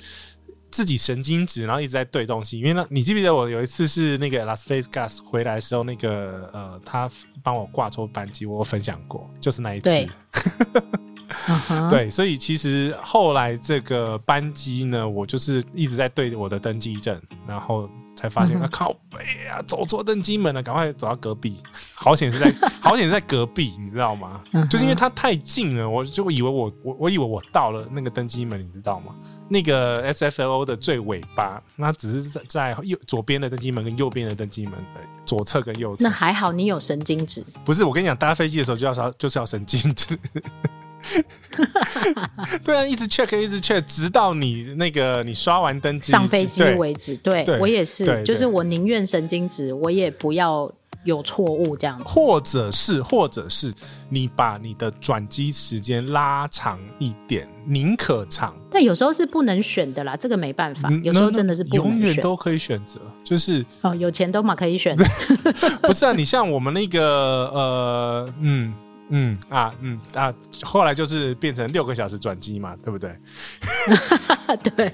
[0.69, 2.60] 自己神经质，然后一直在对东西。
[2.60, 7.10] 因为那，你记不记得我有一次是那个 Las Vegas 回来的时候，那个呃，他
[7.41, 9.89] 帮我挂错班机，我有分享过，就是那一次。
[11.90, 18.63] 对 Uh 所以其实后来这个班机呢，我就是一直在对我的登机证，然后才发现，uh.
[18.63, 21.62] 啊靠背啊，走错登机门了，赶快走到隔壁。
[21.94, 24.68] 好险是在，好险是在隔壁，你知道吗？Uh.
[24.70, 29.13] 就是因为它太近了，我就以为我我我以为我到了那个登机门，你知道吗？
[29.50, 36.04] 那个 SFO 的最尾巴，那只是在在右左边的登机门跟右边的登机门的左侧跟右侧。
[36.04, 37.46] 那还好，你有神经质。
[37.63, 40.20] 不是，我跟你讲，搭飞机的时候就要就是要神经质。
[42.63, 47.15] 对啊，一直 check，一直 check，直到你那个你刷完登机上飞机为止。
[47.17, 50.72] 对，对我也是，就是我宁愿神经质，我也不要
[51.04, 52.04] 有错误这样子。
[52.06, 53.74] 或者是，或者是
[54.10, 58.56] 你把你的转机时间拉长一点，宁可长。
[58.70, 60.91] 但有时候是不能选的啦，这个没办法。
[61.02, 64.96] 有时候真的是不能选，永远都可以选择，就是哦，有钱都嘛可以选。
[65.82, 67.02] 不是啊，你像我们那个
[67.54, 68.74] 呃，嗯。
[69.10, 73.15] 嗯啊嗯啊，后来就是变成六个小时转机嘛，对不对？
[74.76, 74.91] 对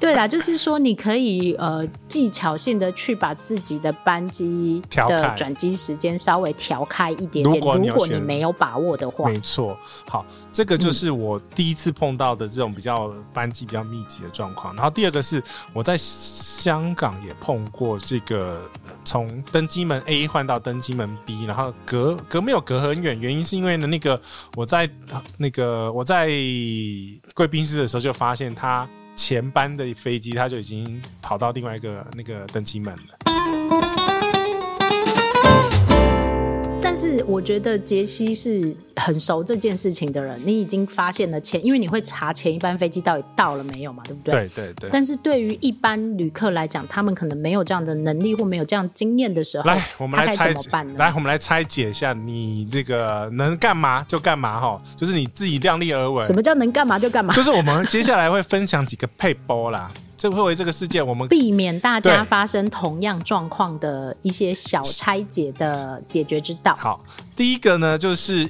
[0.00, 9.78] 对啦，就是说你可以呃技巧性的去把自己的班机的转机时间稍微调开一点点，如果，如果你没有把握的话，没错。
[10.08, 14.74] 好，这个就是我第一次碰到的这种比较班机比较密集的状况。
[14.74, 18.62] 然后第二个是我在香港也碰过这个
[19.04, 23.41] 从登机门 A 换到登机门 B，然后隔隔没有隔很远，原因。
[23.44, 24.20] 是因为呢，那个
[24.54, 24.88] 我在
[25.36, 26.26] 那个我在
[27.34, 34.01] 贵宾室的时候就发现，他前班的飞机他就已经跑到另外一个那个登机门了。
[36.94, 44.34] 但是我觉得杰西是很熟这件事情的人，你已经发现了前，因为你会查前一班飞机到底到了没有嘛，对不对？
[44.34, 44.90] 对对对。
[44.92, 50.96] 但是对于一般旅客来讲，他们可能没有这样的能力或没有这样经验的时候，来，我们来拆怎么办呢？
[50.98, 56.22] 来，我们来拆解一下，你这个能干嘛就干嘛哈，就是你自己量力而为。
[56.22, 57.32] 什么叫能干嘛就干嘛？
[57.32, 59.90] 就是我们接下来会分享几个撇步啦。
[60.22, 66.76] 这会为这个事件，我们避免大家发生同样状况的一些小拆解的解决之道。
[66.78, 67.04] 好，
[67.34, 68.48] 第一个呢，就是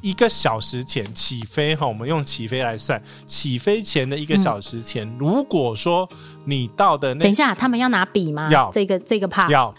[0.00, 6.08] 一个小时前起飞哈，我们用起飞来算，起飞前的一个小时前，嗯、如果说
[6.46, 8.48] 你到的那，等一下，他们要拿笔吗？
[8.50, 9.74] 要这个这个怕要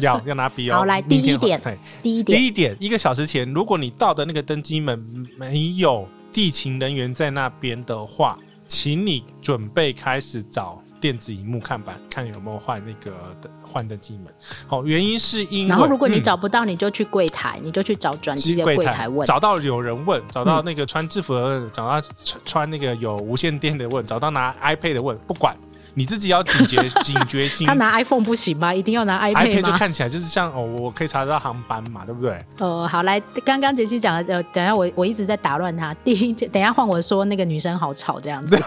[0.00, 0.76] 要要拿笔哦。
[0.80, 1.60] 好，来第一点，
[2.02, 4.98] 第一点，第一点，一个小时前，如果你到的那个登机门
[5.36, 8.38] 没有地勤人员在那边的话。
[8.70, 13.12] 请你准备开始找电子荧幕看板，看有没有换那个
[13.60, 14.32] 换登机门。
[14.68, 19.26] 好，原因是因为，然后如果你找不到，你就去柜台，嗯、你就去找转机的柜台问。
[19.26, 22.08] 找到有人问，找到那个穿制服的问，嗯、找到
[22.44, 25.56] 穿那个有无线电的问，找到拿 iPad 的问，不管。
[26.00, 27.66] 你自己要警觉 警觉心。
[27.66, 28.72] 他拿 iPhone 不行吗？
[28.74, 32.42] 一定要拿 iPad 吗？iPad 就看起来就是像哦，我可以查得到航班嘛，对不对？
[32.56, 35.92] 呃，好，来，刚刚杰西讲的，呃，等下我我一直在打乱他。
[36.02, 38.58] 第一，等下换我说那个女生好吵这样子。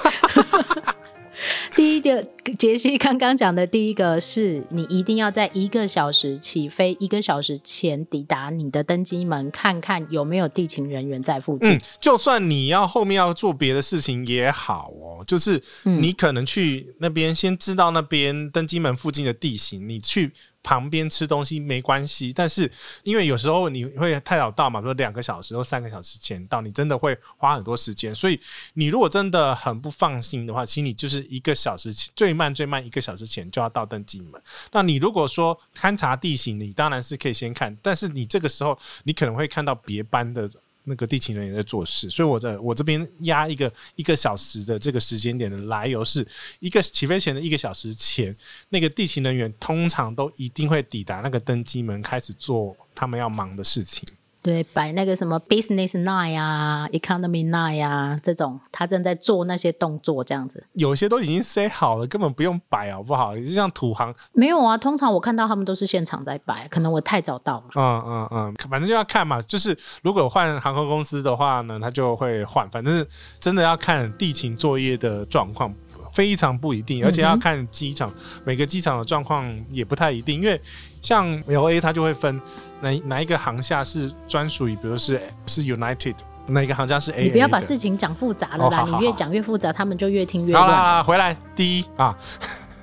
[1.75, 2.25] 第一个，
[2.57, 11.75] 杰西刚刚讲的第一个是你一定要在一个小时起飞，一个小时前抵达你的登机门，看看有没有地勤人员在附近。
[11.75, 20.33] 嗯，就算你要后面要做别的事情也好哦，就是你可能去那边先知道那边登机门附近的地形，你去。
[20.63, 22.71] 旁边吃东西没关系，但是
[23.03, 28.15] 因为有时候你会太早到嘛，比如两个小时或三个小时前到，你真的会花很多时间。
[28.15, 28.39] 所以
[28.73, 34.41] 你如果真的很不放心的话，请你就是一个小时前，最慢最慢一个小时前就要到登机门。
[34.71, 40.49] 那你如果说勘察地形，你当然是可以先看，但是你这个时候你可能会看到别班的。
[40.85, 46.27] 那个地勤人员在做事，所以我的我这边压一个一个小时的这个时间点的来由是
[46.59, 48.35] 一个起飞前的一个小时前，
[48.69, 54.07] 那个地勤人员通常都一定会抵达那个登机门，开始做他们要忙的事情。
[54.43, 60.67] 对，摆那个什么 business nine 啊，economy nine 啊，这种他正在做那些动作，这样子。
[60.73, 63.35] 有些都已经塞好了，根本不用摆，好不好？
[63.37, 64.77] 就像土航，没有啊。
[64.77, 67.63] 通常我看到他们都是现场在摆，可能我太早到了。
[67.75, 69.41] 嗯嗯嗯，反正就要看嘛。
[69.41, 72.69] 就是如果换航空公司的话呢，他就会换。
[72.69, 73.07] 反正
[73.39, 75.73] 真的要看地勤作业的状况。
[76.11, 80.61] 非常不一定，而且要看机场，嗯、每个机场的状况也不太一定，因为
[81.01, 82.39] 像 LA 它就会分
[82.83, 86.15] 哪哪一个航厦是专属于，比如是是 United，
[86.47, 87.23] 哪一个航厦是 A。
[87.23, 90.67] 你不要把事情讲复杂了啦，哦、好好好，你越讲越复杂，他们就越听越乱。
[90.67, 92.13] 好啦，回来第一啊，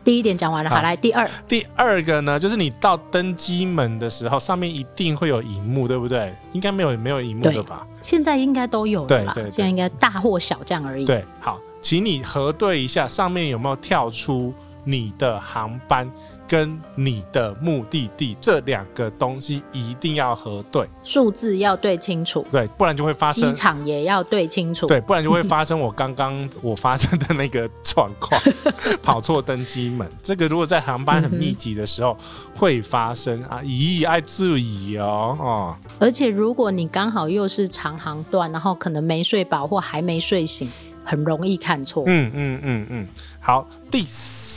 [0.03, 1.29] 第一点讲完了，好，好来第二。
[1.47, 6.35] 第二个呢，就是你到登机门的时候，上面一定会有荧幕，对不对？
[6.53, 7.87] 应该没有没有荧幕的吧？
[8.01, 9.33] 现在应该都有了吧？
[9.35, 11.05] 对，对对，现在应该大或小这样而已。
[11.05, 11.61] 对，好。
[11.83, 14.53] 请你核对一下上面有没有跳出
[14.85, 16.11] 你的航班
[16.49, 23.49] 跟你的目的地这两个东西，一定要核对，数字要对清楚，对，不然就会发生。
[23.49, 28.41] 机场也要对清楚，对，不然就会发生我刚刚 我发生的那个状况，
[29.03, 30.11] 跑错登机门。
[30.23, 32.17] 这个如果在航班很密集的时候
[32.57, 35.77] 会发生啊，咦，爱注意哦哦。
[35.99, 40.69] 而且如果你刚好又是长航段，然后可能没睡饱或还没睡醒。
[41.03, 42.05] 很容易看错。
[42.07, 43.09] 嗯嗯嗯嗯，
[43.41, 44.05] 好，第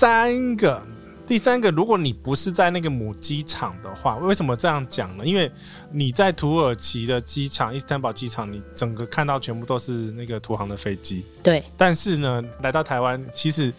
[0.03, 0.85] 三个，
[1.25, 5.25] 第三个，如果你不是在那个母机场的话，为什么这样讲呢？
[5.25, 5.49] 因为
[5.93, 11.25] 你在土耳其的机场，伊斯坦堡机场，你整个看到全部都是那个土航的飞机。
[11.41, 11.63] 对。
[11.77, 13.71] 但是呢，来到台湾，其实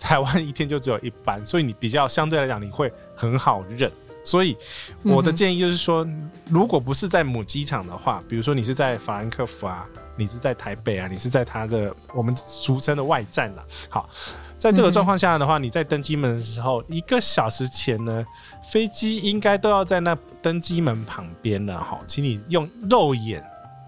[0.00, 3.88] 台湾一天就只有一班，所以你比较相对来讲，你会很好认。
[4.24, 4.56] 所以
[5.04, 9.86] 我的建议就是说，嗯、如果不是在母机场的话，比如说你是在法兰克福啊。
[10.20, 11.06] 你是在台北啊？
[11.06, 13.64] 你是在它的我们俗称的外站了。
[13.88, 14.10] 好，
[14.58, 18.26] 在这个状况下的话，你在登机门的时候，一个小时前呢，
[18.70, 21.78] 飞机应该都要在那登机门旁边了。
[21.78, 23.44] 哈，请你用肉眼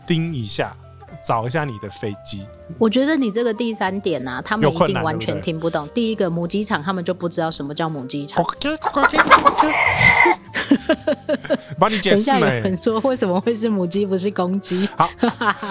[0.07, 0.77] 盯一下。
[1.23, 2.47] 找一下你的飞机。
[2.79, 5.89] 我觉得你这个第三点呢、啊，他们一定完全听不懂。
[5.95, 8.45] 第一个母鸡场，他们就不知道什么叫母鸡场。
[11.79, 12.17] 帮你解释。
[12.17, 14.89] 等一下有人说，为什么会是母鸡不是公鸡？
[14.97, 15.11] 好，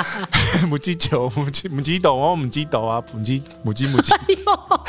[0.67, 4.13] 母鸡球，母鸡母鸡斗哦，母鸡斗啊，母鸡母鸡母鸡。
[4.13, 4.82] 哎呦，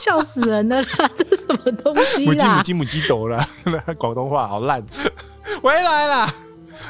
[0.00, 1.10] 笑死人了啦！
[1.14, 2.32] 这是什么东西啦？
[2.32, 3.44] 母鸡母鸡母鸡斗了，
[3.98, 4.82] 广东话好烂。
[5.62, 6.34] 回来了。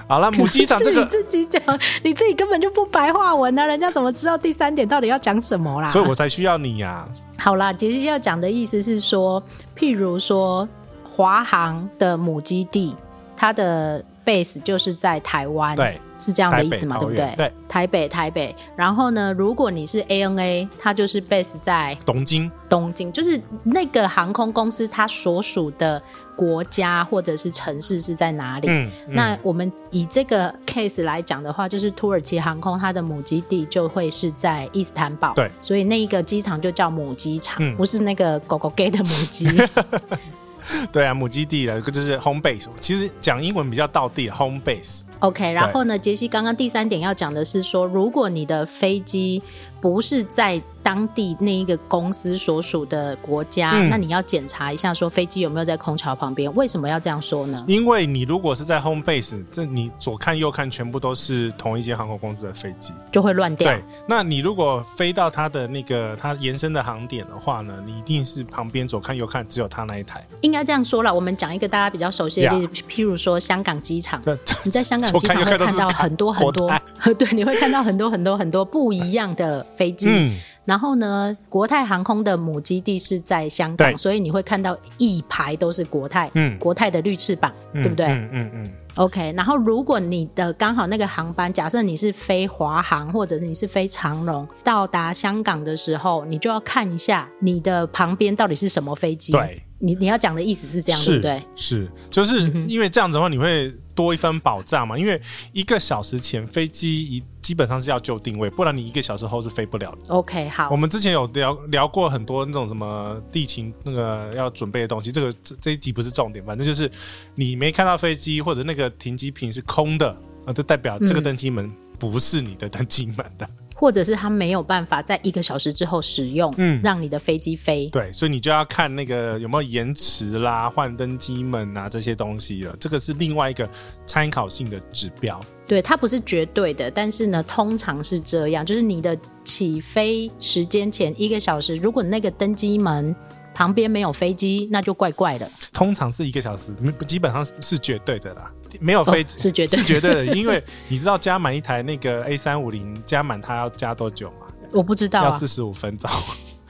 [0.07, 1.63] 好了，母鸡场这个你自己讲，
[2.03, 5.89] 你自己根本就不白话文啊，人家怎么知道第三点到底要讲什么啦？
[5.89, 7.09] 所以我才需要你呀、啊。
[7.39, 9.43] 好啦，杰西要讲的意思是说，
[9.77, 10.69] 譬如说
[11.09, 12.95] 华航的母基地，
[13.37, 16.01] 它的 base 就是在台湾，对。
[16.21, 16.99] 是这样的意思嘛？
[16.99, 17.35] 对不对？
[17.37, 18.55] 对，台北，台北。
[18.77, 22.51] 然后呢，如果你是 ANA，它就是 base 在东京。
[22.69, 26.01] 东京就是那个航空公司，它所属的
[26.37, 28.69] 国家或者是城市是在哪里？
[28.69, 35.33] 嗯嗯、那我们以这个 case 来讲的话，就是土耳其航空它的母基地就会是在伊斯坦堡。
[35.35, 39.49] 对，所以那一个机场就叫母机场，嗯、不是那个狗狗 gay 的母鸡。
[40.93, 42.67] 对啊，母基地了，就是 home base。
[42.81, 45.03] 其实讲英文比较到地，home base。
[45.21, 49.43] OK，然后呢，杰西刚刚第三点要讲的是说，如果你的飞机
[49.81, 56.53] 不是在当地那一个公司所属的国家，嗯、那你要检查一下，说飞机有没有在空桥旁边。
[56.55, 57.65] 为什么要这样说呢？
[57.69, 63.71] 因为你如果是在 home base，这你左看右看全部都是同一间航空公司的飞机，就会乱掉。
[63.71, 70.25] 对，那你如果飞到它的那个它延伸的航点的话呢，你一定是旁边左看右看只有它那一台。
[70.41, 74.21] 应该这样说了，我们讲一个大家比较熟悉的例子.譬如说香港机场，
[74.65, 76.73] 你在香港机场会看到很多很多，
[77.19, 80.09] 对，你会看到很多很多很多不一样的飞机。
[80.11, 88.07] 嗯然后呢，国泰航空的母基地是在香港，所以你会看到一排都是国泰，嗯，国泰的绿翅膀，嗯、对不对？
[88.07, 88.73] 嗯嗯嗯。
[88.97, 99.33] OK，然后如果你的刚好那个航班，假设你是飞华航或者你是飞长荣，到达香港的时候，你就要看一下你的旁边到底是什么飞机。
[99.33, 101.43] 对，你你要讲的意思是这样，是对不对？
[101.55, 104.99] 是，就是因为这样子的话，你会多一份保障嘛。
[104.99, 105.21] 因为
[105.53, 107.23] 一个小时前飞机一。
[107.41, 110.15] 基本上是要就定位，不然你一个小时后是飞不了的。
[110.15, 110.69] OK，好。
[110.71, 116.89] 我们之前有聊聊过很多那种什么地勤那个要准备的东西，这个这这一集不是重点，反正就是
[117.35, 123.45] 你没看到飞机或者那个停机坪是空的啊，就代表这个登机门不是你的登机门的。
[123.49, 127.89] 嗯或者是他没有办法在一个小时之后使用，嗯，让你的飞机飞。
[127.89, 132.77] 对，所以你就要看那个有没有延迟啦、换登机门啊这些东西了。
[132.79, 133.67] 这个是另外一个
[134.07, 135.41] 参考性的指标。
[135.67, 143.17] 对，它不是绝对的，但是呢，通常是这样，就是你的起飞时间前一个小时，如果那个登机门
[143.55, 145.51] 旁边没有飞机，那就怪怪的。
[145.73, 146.75] 通常是一个小时，
[147.07, 148.53] 基本上是绝对的啦。
[148.79, 154.47] 没有飞、哦、是绝对是绝对的，因为你知道加满一台那个 A 三五零加满它要加多久吗？
[154.73, 156.09] 我不知道、啊，要四十五分钟。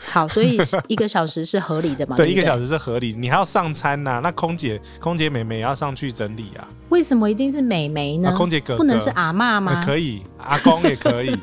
[0.02, 2.16] 好，所以一个小时是合理的嘛？
[2.16, 3.14] 对，对对一个小时是合理。
[3.14, 6.66] 你还要上餐呐、啊，那空姐空姐美眉也要上去整理啊。
[6.88, 8.30] 为什么一定是美眉呢？
[8.30, 9.82] 啊、空姐哥哥不能是阿嬷吗？
[9.84, 11.36] 可以，阿公也可以。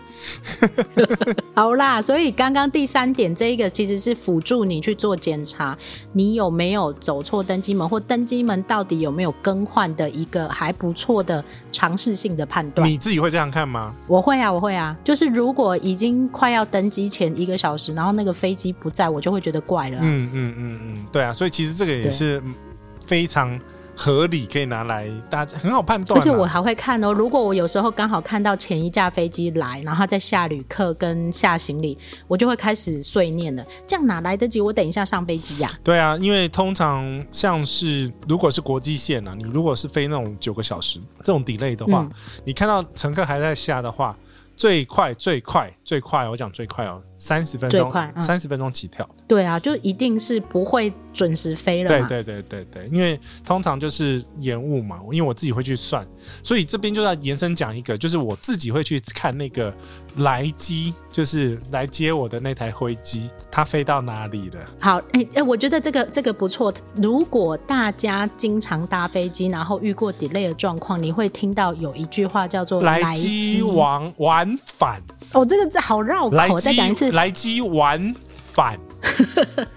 [1.54, 5.78] 好啦，所以刚刚第三点这一个其实是辅助你去做检查，
[6.14, 12.88] 你有没有走错登机门，或登机门到底有没有更换的一个还不错的尝试性的判断。
[12.88, 13.94] 你自己会这样看吗？
[14.08, 14.96] 我会啊，我会啊。
[15.04, 20.02] 就是如果已经快要登机前一个小时，然后那个飞机不在，我就会觉得怪了、啊。
[20.04, 21.34] 嗯嗯嗯嗯，对啊。
[21.34, 22.42] 所以其实这个也是
[23.06, 23.60] 非常。
[23.98, 26.20] 合理可以拿来，大家很好判断。
[26.20, 33.66] 而且我还会看哦，如果我有时候刚好看到前一架飞机来，然后在下旅客跟下行李，我就会开始碎念了。
[33.88, 34.62] 这样哪来得及？
[34.62, 35.72] 我等一下上飞机呀？
[35.84, 42.12] 对啊，因为通常像是如果是国际线啊，你如果是飞那种九个小时这种 delay 的话，嗯、
[42.46, 44.16] 你看到乘客还在下的话。
[44.56, 49.08] 最快最快最快，我讲最快哦，三十分钟，三十分钟起跳。
[49.28, 52.08] 对啊，就一定是不会准时飞了嘛。
[52.08, 56.06] 对对对对对，因为通常就是延误嘛，因为我自己会去算，
[56.44, 59.74] 所以这边就要延伸讲一个，就是我自己会去看那个
[60.18, 64.60] 来机，就是来接我的那台飞机，它飞到哪里了。
[64.80, 66.72] 好，哎、欸、哎、欸，我觉得这个这个不错。
[66.96, 74.58] 如果大家经常搭飞机，然后遇过 delay 的状况，你会听到有一句话叫做“来机往往”。
[74.78, 75.02] 返
[75.34, 78.14] 哦，这个字好绕口，再讲一次，来机往
[78.54, 78.80] 返。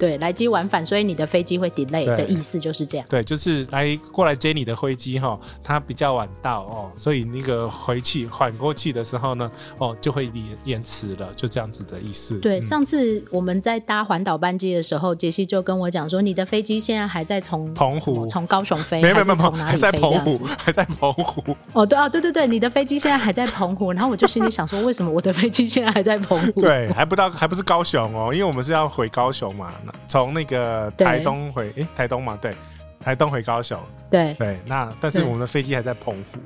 [0.00, 3.06] 对，来机晚返，所以你的飞机会 delay 的意思就是这样。
[3.10, 12.38] 对，就是来过来接你的飞机哈，它比较晚到哦，所以那个回去缓过去的时候呢，哦，就会延延迟了，就这样子的意思。
[12.38, 19.78] 对，嗯、上次我们在搭环岛班机的时候，杰西就跟我讲说，你的飞机现在还在从澎湖从高雄飞，没没没，从哪里飞？
[19.78, 21.54] 在澎湖，还在澎湖。
[21.74, 26.62] 哦，对啊，对对对，你的飞机现在还在澎湖， 然后我就心里想说，为什么我的飞机现在还在澎湖？
[26.62, 29.70] 对，还不到，还不是高雄哦，因为我们是要回高雄嘛，
[30.08, 30.70] 从那个。
[30.70, 32.54] 呃，台东回诶台东嘛，对，
[33.02, 33.78] 台东回高雄，
[34.10, 36.38] 对对，那但是我们的飞机还在澎湖。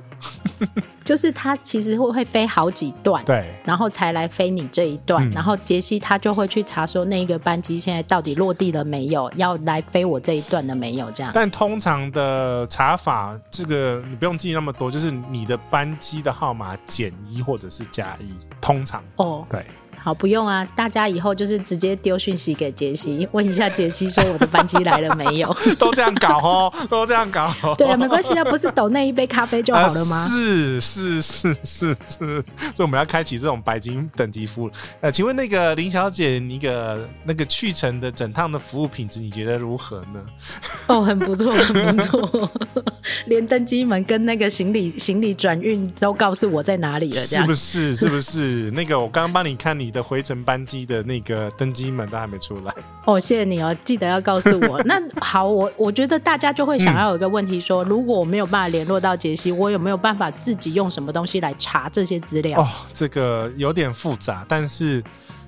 [1.03, 11.31] 就是它其实会会飞好几段，对，然后才来飞你这一段，嗯、然后杰西他就会去查说那个班机现在到底落地了没有，要来飞我这一段了没有这样。
[11.35, 19.65] 但通常的查法，这个你不用记那么多，就是你的班机的号码减一或者是加一，通常哦，对。
[20.05, 20.63] 好，不用啊！
[20.75, 25.51] 大家以后就是直接丢讯息给杰西，问一下杰西说我的班机来了没有？
[25.79, 27.51] 都这样搞哦，都这样搞。
[27.75, 30.21] 对啊，没关系啊，不是抖那一杯咖啡就好了吗？
[30.21, 32.27] 呃、 是是是是是，所
[32.77, 34.69] 以我们要开启这种白金等级服务。
[35.01, 40.23] 呃，请问那个林小姐，那个那个去程的整趟的服务品质，你觉得如何呢？
[40.85, 42.51] 哦，很不错，很不错，
[43.25, 47.95] 连登机门跟那个行李行李转运都告诉我在哪里了，这样是不是？
[47.95, 48.69] 是不是？
[48.69, 49.94] 那个我刚刚帮你看你。
[49.95, 52.73] 的回程班机的那个登机门都还没出来
[53.05, 54.81] 哦，谢谢你哦，记得要告诉我。
[54.83, 62.59] 那好，我我觉得大家就会想要有一个问题说，如果我没有办法联络到杰西，我有没有办法自己用什么东西来查这些资料？
[62.59, 65.01] 哦，这个有点复杂，但是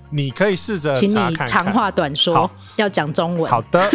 [0.09, 3.51] 你可以试着，请你长话短说，好要讲中文。
[3.51, 3.89] 好的，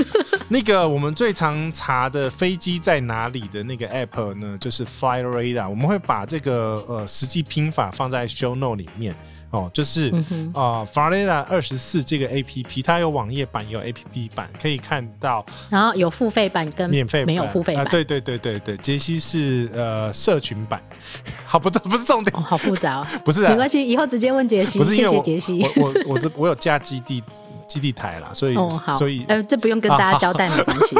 [0.49, 9.15] 那个我们最常查的飞机在哪里的那个 app 呢，就是 Flight Radar，我们会把这个呃实际拼法放在 Show Note 里面。
[9.53, 10.11] 哦，就是
[10.55, 15.45] 啊，Flyrradar 二十四这个 A P P，它有网页版，也有 A P P 版，可以看到。
[15.69, 17.85] 然后有付费版跟免费没有付费版。
[17.91, 20.83] 对对对对对，杰西是呃社群版。
[21.45, 22.35] 好，不，这不是重点。
[22.35, 23.07] 哦，好复杂哦。
[23.27, 24.79] 不是，没关系，以后直接问杰西。
[24.79, 25.63] 不是谢谢杰西。
[25.77, 27.23] 我我我这我有架基地
[27.69, 30.97] 基地台啦，所以哦好，所以呃这不用跟大家交代，没关系。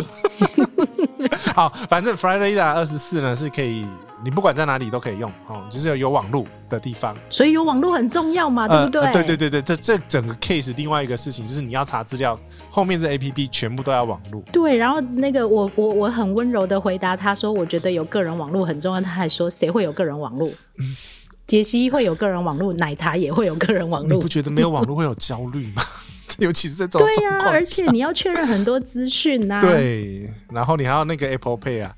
[1.55, 3.87] 好，反正 Flyrradar 二十四呢是可以。
[4.25, 9.13] 你不管在哪里都可以用哦，就是要有网络的地方，所以有网络很重要嘛，对不对？
[9.13, 12.39] 对对对对，这这整个 case 另外一个事情就是你要查资料，
[12.71, 14.41] 后面是 APP 全部都要网络。
[14.53, 19.01] 对，然后那个我我我很温柔的回答他说，我觉得有个人网络很重要。
[19.01, 20.49] 他还说谁会有个人网络？
[21.47, 24.15] 杰西会有个人网络，奶茶也会有个人网络。
[24.15, 25.83] 你不觉得没有网络会有焦虑吗？
[26.39, 29.61] 尤其是这种对呀、啊，而且你要确认很多资讯呐。
[29.61, 31.95] 对，然后你还要那个 Apple Pay 啊。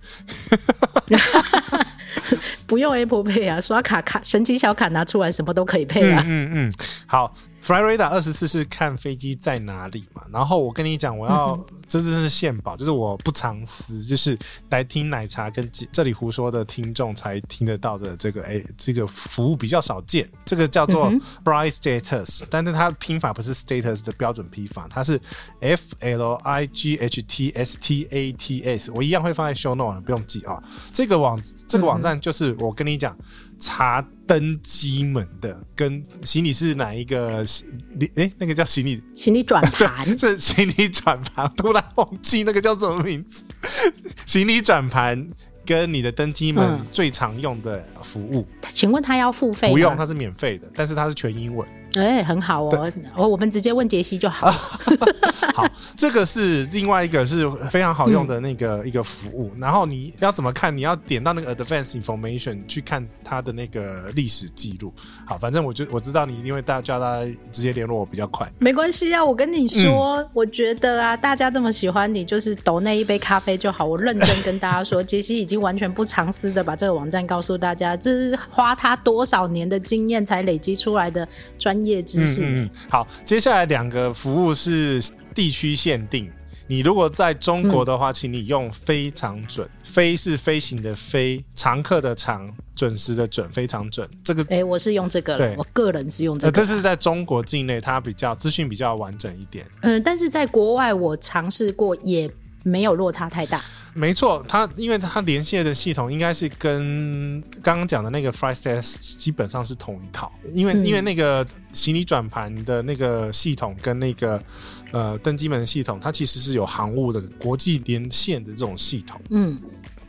[2.67, 6.23] 不用 Apple Pay 啊，刷卡卡神奇小卡拿出来，什么都可以配啊。
[6.27, 6.73] 嗯嗯，嗯，
[7.07, 7.35] 好。
[7.65, 10.23] Flyrradar 二十四是看飞机在哪里嘛？
[10.31, 14.39] 然后我跟你讲，我要、嗯、这真是献宝，就是我不藏私，就是
[14.69, 20.29] 来听奶茶跟这里胡说的听众才听得到的这个哎，这个服务比较少见。
[20.45, 21.11] 这个叫做
[21.43, 25.19] Flight Status，、嗯、但是它拼法不是 Status 的标准拼法，它是
[25.61, 28.91] F L I G H T S T A T S。
[28.91, 30.63] 我一样会放在 Show Note，不用记啊。
[30.93, 33.17] 这个网这个网站就是我跟你讲。
[33.59, 37.67] 查登机门的跟行李是哪一个行
[37.99, 38.07] 李？
[38.17, 43.45] 哎、欸，那个叫行李行李转盘， 这行李转盘，突然忘记那个叫什么名字。
[44.27, 45.29] 行李转盘
[45.65, 49.71] 跟你的登机门最常用的服务，嗯、请问他要付费？
[49.71, 51.67] 不用，它是免费的，但是它是全英文。
[51.97, 54.51] 哎、欸，很好哦，我我们直接问杰西就好。
[55.55, 55.65] 好，
[55.97, 59.53] 这个是另外一个是非常好用的那个、嗯、一个服务。
[59.57, 60.77] 然后你要怎么看？
[60.77, 64.93] 你要点到那个 Advanced Information 去看它的那个历史记录。
[65.25, 68.51] 好，反正我就我知道你一定会大叫他直接联络我比较快。
[68.59, 73.85] 没关系啊，我跟你说、嗯，我觉得啊，大家这么喜欢你，就是抖那一杯咖啡就好。
[73.85, 81.84] 我认真跟大家说， 杰西已经完全不藏私的把这个网站告诉大家，这是花他多少年的经验才累积出来的专。
[81.85, 82.43] 业知识。
[82.45, 85.03] 嗯，嗯，好，接下来两个服务是
[85.35, 86.31] 地区限定。
[86.67, 89.69] 你如果在中国的话，请你用非常准。
[89.85, 94.09] 飞是飞行的飞，常客的常，准时的准，非常准。
[94.25, 96.51] 这个，哎、欸，我是用这个，对，我个人是用这个。
[96.51, 99.67] 这是在中国境内，它比较资讯比较完整一点。
[99.83, 102.29] 嗯，但是在国外我尝试过，也
[102.63, 103.63] 没有落差太大。
[103.95, 114.43] 没错，它因为它连线的系统应该是跟刚刚讲的那个 FlightStats 基本上是同一套，因为、嗯、因为那个行李转盘的那个系统跟那个
[114.91, 119.21] 呃登机门系统，它其实是有航务的国际连线的这种系统。
[119.31, 119.59] 嗯。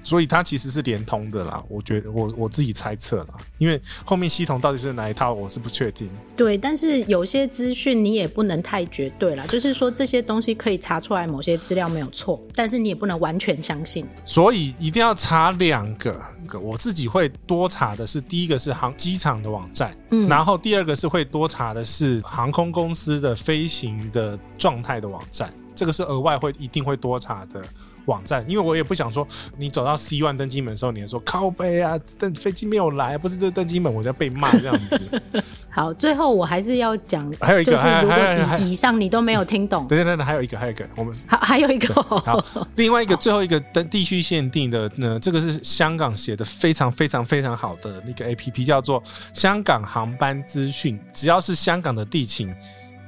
[0.05, 6.07] 所以它其实是连通的啦，我觉得我我自己猜测啦，因为后面系统到底是哪一套，我是不确定。
[6.37, 14.05] 对，但是有些资讯你也不能太绝对啦，就是说这些东西可以查出来某些资料没有错，但是你也不能完全相信。
[14.23, 16.21] 所以一定要查两个，
[16.61, 27.63] 我自己会多查的是第一个是航机场的网站，嗯，然后第二个是会多查的是航空公司的飞行的状态的网站，这个是额外会一定会多查的。
[28.05, 29.27] 网站，因为我也不想说
[29.57, 35.21] 你走到 C one 登机门的时候，你还说靠背啊，登飞机没有来，不是这登机门，我就要被骂这样子。
[35.69, 42.43] 好，最后我还是要讲，还有一个，就是如果以以上你都没有听懂，等等等，还有一个，还有一个，我们 好，还有一个，好，
[42.75, 49.03] 另外一个最后一个登地区限定的呢，这个是香港写的非常非常非常好的那个 APP，叫做
[49.33, 52.53] 香港航班资讯，只要是香港的地勤。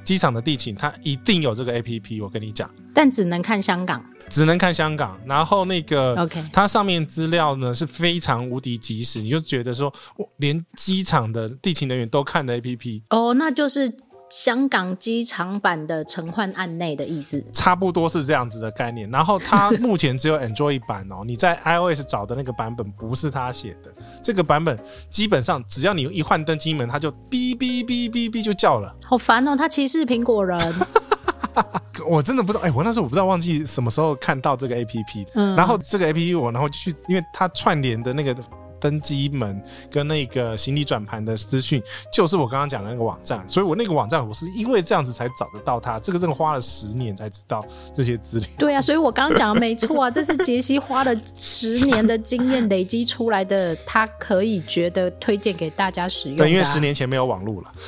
[0.08, 5.20] 机场的地勤，它一定有这个 APP，我跟你讲，但只能看香港，只能看香港。
[5.26, 9.92] 然后那个，OK，它上面资料呢是非常无敌及时，你就觉得说，
[10.38, 13.86] 连机场的地勤人员都看的 APP，哦，那就是。
[14.28, 19.10] 香港机场版的陈焕案内的意思，差不多是这样子的概念。
[19.10, 23.92] 然后它目前只有 Android 版哦，你在 iOS 找的那个版本不是他写的。
[24.22, 24.78] 这个版本
[25.10, 28.94] 基本上只要你一换登机门，它就哔哔哔哔哔就叫了。
[29.04, 30.58] 好烦哦，他歧视苹果人。
[32.06, 38.36] 我真的不知道，哎、欸，我那时候我不知道忘记什么时候看到这个 APP，嗯，然后这个 APP 我然后去，因为它串联的那个。
[38.80, 45.98] 登机门跟那个行李转盘的资讯，就是我刚刚讲的那个网站，所以我那个网站我是因为这样子才找得到它。
[45.98, 47.64] 这个真的花了十年才知道
[47.94, 48.48] 这些资料。
[48.58, 56.38] 对啊，所以我刚刚讲的没错啊，这是杰西花了十年的经验累积出来的，他可以觉得推荐给大家使用啊。
[56.38, 57.72] 对，因为十年前没有网络了。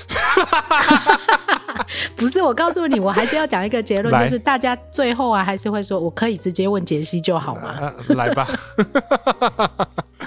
[2.15, 7.75] 不是，我告诉你，我还是要讲一个结论，就是大家最后啊，还是会说，我可以直接问杰西就好吗？
[7.81, 8.47] 呃、来吧，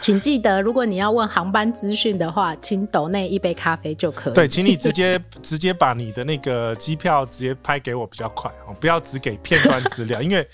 [0.03, 4.33] 请记得，如果你要问航班资讯的话，请抖内一杯咖啡就可以。
[4.33, 10.45] 对，请你直接 直接把你的那个机票直接拍给我比较快哦，不要只给片段资料，因为。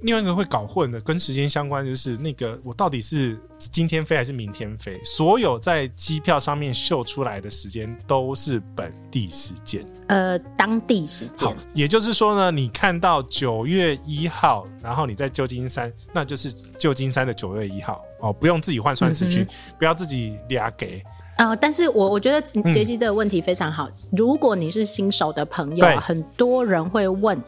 [0.00, 5.00] 另外一个会搞混的，跟时间相关，就是那个我到底是今天飞还是明天飞？
[5.04, 11.52] 所有在机票上面秀出来的时间都是本地时间，呃，当地时间。
[11.74, 19.48] 也就是说呢，你看到九月一号，然后你在旧金山，那就是旧金山的九月一号哦，不用自己换算时区，嗯、
[19.80, 21.02] 不要自己俩给。
[21.38, 22.40] 啊、呃，但是我我觉得
[22.72, 23.88] 杰西这个问题非常好。
[23.88, 27.40] 嗯、如果你是新手的朋友，很多人会问。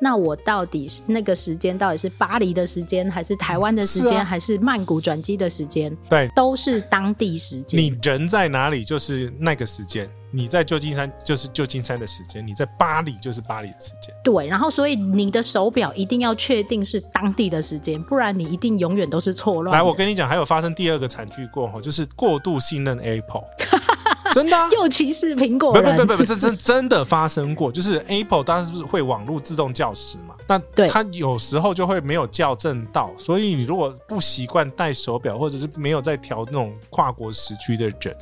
[0.00, 5.96] 那我到底是那个时间，到底是巴黎的时间，还是台湾的时间，啊、还是曼谷转机的时间？
[6.08, 7.80] 对，都是当地时间。
[7.80, 14.14] 你人在哪里，就是那个时间；你在旧金山，就是旧金山的时间；你在巴黎，就是巴黎的时间。
[14.22, 19.72] 对，然后所以你的手表一定要确定是当地的时间，不然你一定永远都是错乱。
[19.76, 23.44] 来，我跟你讲，还有发生第二个惨剧过后，就是过度信任 Apple。
[24.38, 25.96] 真的、啊、 又歧视苹果人？
[25.96, 27.70] 不不不不，这真 真的发生过。
[27.70, 30.34] 就是 Apple 当时是不是会网络自动校时嘛？
[30.46, 30.58] 那
[30.88, 38.16] 它有时候就会没有校正到，所以你如果不习惯戴手表，或者是没有在调那种跨国时区的人，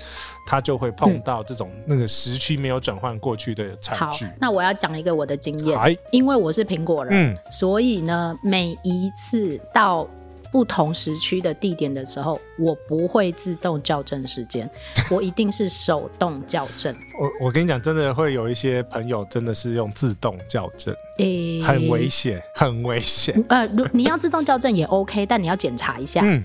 [0.47, 4.27] 他就会碰到这种那个时区没有转换过去的惨剧。
[4.41, 10.09] 那我要讲一个我的经验，因为我是苹果人，嗯、所以呢，每一次到。
[10.51, 14.69] 不同时区的地点的时候，我不会自动校正时间，
[15.11, 16.95] 我一定是手动校正。
[17.19, 23.43] 我我跟你讲，真的会有一些朋友真的是用自动校正，诶、欸，很危险，很危险。
[23.49, 26.23] 呃，如你要自动校正也 OK，但你要检查一下。
[26.25, 26.43] 嗯。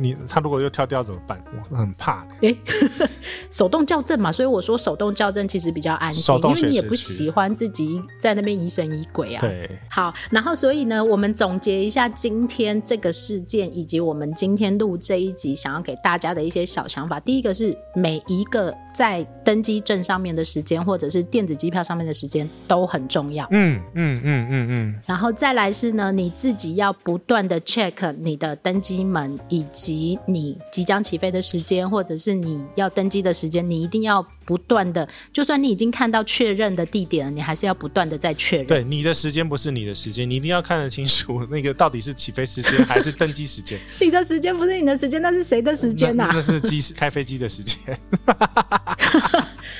[0.00, 1.42] 你他如果又跳掉怎么办？
[1.70, 2.24] 我很怕。
[2.40, 2.58] 哎、欸，
[3.50, 9.42] 手动校正嘛，所以我说手动校正其实比较安心，因为你也不喜欢自己在那边疑神疑鬼啊。
[9.42, 17.20] 对，好，然后所以呢，我们总结一下今天这个事件，以及我们今天录这一集想要给大家的一些小想法。
[17.20, 23.46] 第一个是每一个在登机证上面的时间，或者是电子机票上面的时间都很重要。
[23.50, 25.00] 嗯嗯嗯嗯嗯。
[25.04, 29.89] 然后再来是呢，你自己要不断的 check 你的登机门以及。
[29.90, 38.66] 及你即将起飞的时间，或者是你要登机的时间，你一定要不断的，就算你已经看到确认的地点了，你还是要不断的再确认。
[38.66, 43.80] 对，你的时间不是你的时间，你一定要看得清楚，那个到底是起飞时间还是登机时间。
[44.00, 46.30] 你的时间不是你的时间，那是谁的时间呐、啊？
[46.32, 47.76] 那是机开飞机的时间。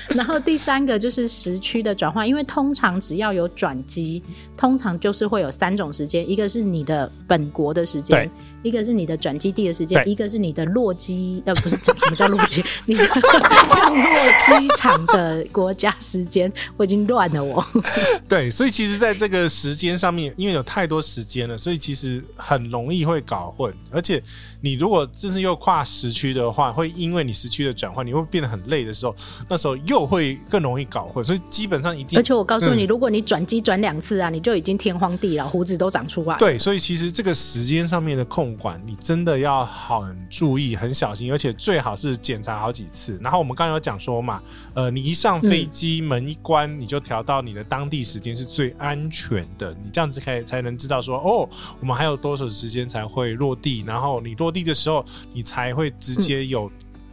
[0.09, 4.21] 然后第三个就是时区的转换，因为通常只要有转机，
[4.57, 8.29] 通常就是会有三种时间，一个是你的本国的时间，
[8.63, 13.03] 一个是你的转机地的时间，一个是你的落机呃不是 什么叫落机，你的
[13.67, 14.13] 降落
[14.45, 17.65] 机场的国家时间，我已经乱了我。
[18.29, 24.21] 对，所以其实在这个时间上面，因为有太多时间了，所以其实很容易会搞混，而且
[24.61, 29.15] 你如果这是又跨时区的话，会因为你时区的转换，你会变得很累的时候，
[29.49, 30.11] 那时候又。
[30.11, 32.19] 会更容易搞混，所以基本上一定。
[32.19, 36.37] 而且我告诉你，嗯、如果你转机转两次啊，你就已经天荒地老，胡子都长出来。
[36.37, 43.17] 对，所以其实这个时间上面的控控管，你真的要很注意、很小心，而且最好是检查好几次。
[43.21, 44.41] 然后我们刚刚有讲说嘛，
[44.73, 49.75] 呃，你一上飞机门一关，你就调到你的当地时间是最安全的。
[49.81, 51.49] 你这样子可以才能知道说，哦，
[51.79, 53.83] 我们还有多少时间才会落地？
[53.87, 56.71] 然后你落地的时候，你才会直接有。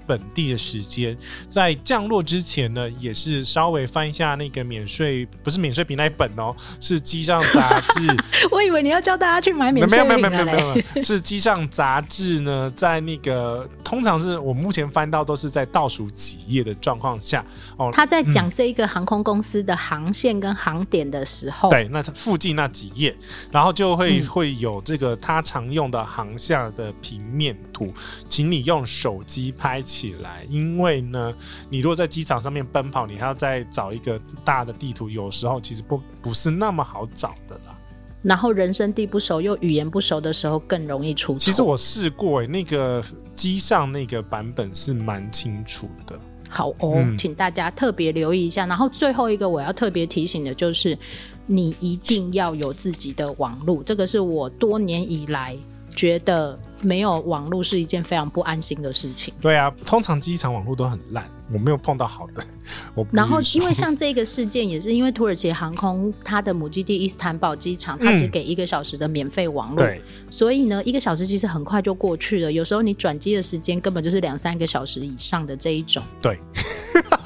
[0.08, 1.14] 本地的时间，
[1.46, 8.16] 在降落之前呢，也是稍微翻一下那个免税，不是免税品那一本哦，是机上杂志。
[8.50, 10.06] 我以为你要教大家去买免税品。
[10.06, 17.44] 没有没有没有没有没有，是机上杂志呢，在那个通常是我目前翻到都是在倒数几页的状况下
[17.76, 17.90] 哦。
[17.92, 23.14] 他在讲这一个航空公司的航线跟航点的时候，嗯、对，那附近那几页，
[23.50, 27.92] 然后就会、嗯、会有这个他常用的航下的平面图，
[28.28, 31.32] 请你用手机拍起来，因为呢，
[31.70, 37.78] 你如果在机场上面奔跑，你还要再找一个大的地图，有时候其实不不是那么好找的啦。
[38.20, 41.38] 然后人生地不熟又语言不熟的时候，更容易出错。
[41.38, 43.02] 其实我试过，那个
[43.36, 46.18] 机上那个版本是蛮清楚的。
[46.50, 48.66] 好哦，嗯、请大家特别留意一下。
[48.66, 50.98] 然后最后一个我要特别提醒的就是，
[51.46, 55.56] 你一定要有自己的网路，这个是我多年以来
[55.94, 56.58] 觉得。
[56.80, 59.32] 没有网络是一件非常不安心的事情。
[59.40, 62.44] 对啊，通常机场网络都很烂，我没有碰到好的。
[62.94, 70.00] 我然后，因为像这个事件，也是因为土耳其航空它的母基地伊斯坦堡机场，它只给一个小时的免费网络，嗯，
[70.30, 72.52] 所以呢，一个小时其实很快就过去了。
[72.52, 76.02] 有时候你转机的时间根本就是两三个小时以上的这一种。
[76.20, 76.38] 对。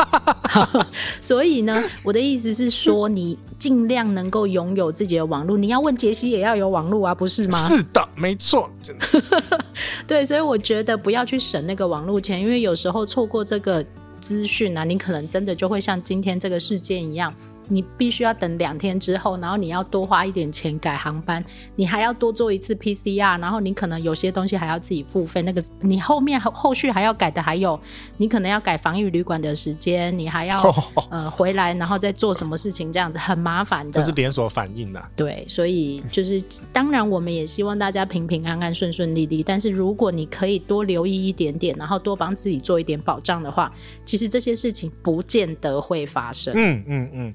[1.18, 5.56] 所以呢，我的意思是说，你尽量能够拥有自己的网络。
[5.56, 7.56] 你要问杰西，也要有网络啊，不是吗？
[7.68, 8.68] 是的，没错。
[10.04, 13.84] 对，所以我觉得不要去省那个网络钱，因为有时候错过这个
[14.18, 17.32] 资讯啊，你可能真的就会像今天这个事件一样。
[17.68, 21.42] 你必须要等两天之后，然后你要多花一点钱改航班，
[21.76, 25.42] 你还要多做一次 PCR，然后你可能有些东西还要自己付费。
[25.42, 27.78] 那个你后面后后续还要改的还有，
[28.16, 30.74] 你可能要改防疫旅馆的时间，你还要、哦、
[31.10, 34.00] 呃回来，然后再做什么事情，这样子很麻烦的。
[34.00, 35.02] 这是连锁反应的。
[35.16, 36.42] 对，所以就是
[36.72, 39.42] 当然我们也希望大家平平安安、顺顺利利。
[39.42, 43.72] 但是如果你可以多留意一点点，然后多帮自己做一点保障的话，
[44.04, 46.52] 其实这些事情不见得会发生。
[46.56, 47.34] 嗯嗯嗯。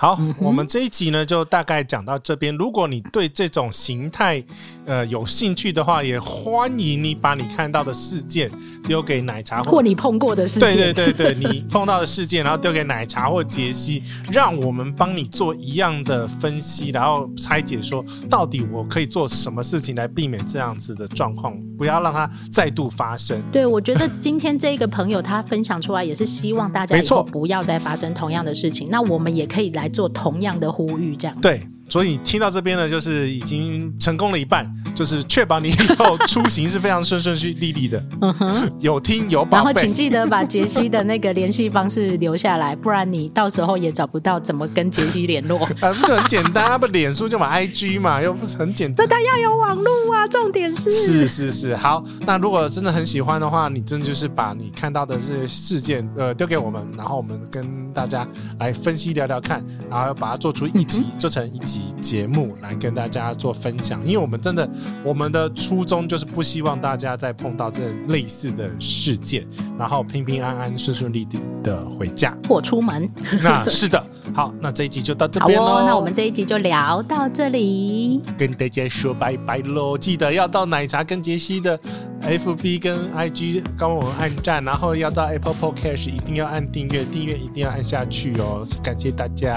[0.00, 2.56] 好，嗯、我们这一集呢就大概讲到这边。
[2.56, 4.40] 如果你对这种形态
[4.86, 8.48] 呃有兴趣的话，也欢迎你把你看到的事件
[8.84, 10.72] 丢给奶茶或，或你碰过的事件。
[10.72, 23.42] 对对对对，你碰到的事件，然后丢给奶茶或杰西，让我们帮你做一样的分析，然后拆解说到底我可以做什么事情来避免这样子的状况，不要让它再度发生。
[23.50, 28.88] 对，我觉得今天这个朋友他分享出来，也是希望大家以后不要再发生同样的事情。
[28.88, 31.42] 那我们也可以来做同样的呼吁，这样子。
[31.42, 31.62] 对。
[31.88, 38.02] 所以听到这边呢，就是已经成功了一半，就是确保你以后出行是非常顺顺利利的。
[38.20, 39.56] 嗯哼，有听有宝贝。
[39.56, 45.58] 然后请记得把杰西的那个联系方式留下来，不然你到时候也找不到怎么跟杰西联络。
[45.80, 49.06] 啊，不是很简单，他不脸书就买 IG 嘛，又不是很简单。
[49.08, 50.90] 那他要有网络啊，重点是。
[50.92, 58.28] 是是是，好，那如果真的很喜欢的话，你真的就是把你看到的这些事件呃丢给我们，然后我们跟大家
[58.58, 61.94] 来分析聊聊看，然后把它做出一集，嗯、做成一集。
[62.00, 64.66] 节目来跟大家做分享，因为我们真的，
[65.04, 73.10] 我们的初衷就是不希望大家再碰到这类似的事件，然后平平安安、顺顺利利的回家或出门。
[73.42, 74.02] 那是的，
[74.32, 75.66] 好，那这一集就到这边喽。
[75.66, 79.98] 哦，那我们这一集就聊到这里，跟大家说拜拜喽。
[79.98, 81.78] 记得要到奶茶跟杰西的
[82.22, 88.66] FB 跟 IG 帮我们按赞，然后要到 Apple Podcast 一定要按订阅，订阅一定要按下去哦。
[88.82, 89.56] 感谢大家，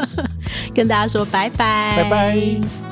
[0.74, 2.02] 跟大家说拜拜。
[2.02, 2.91] 拜拜。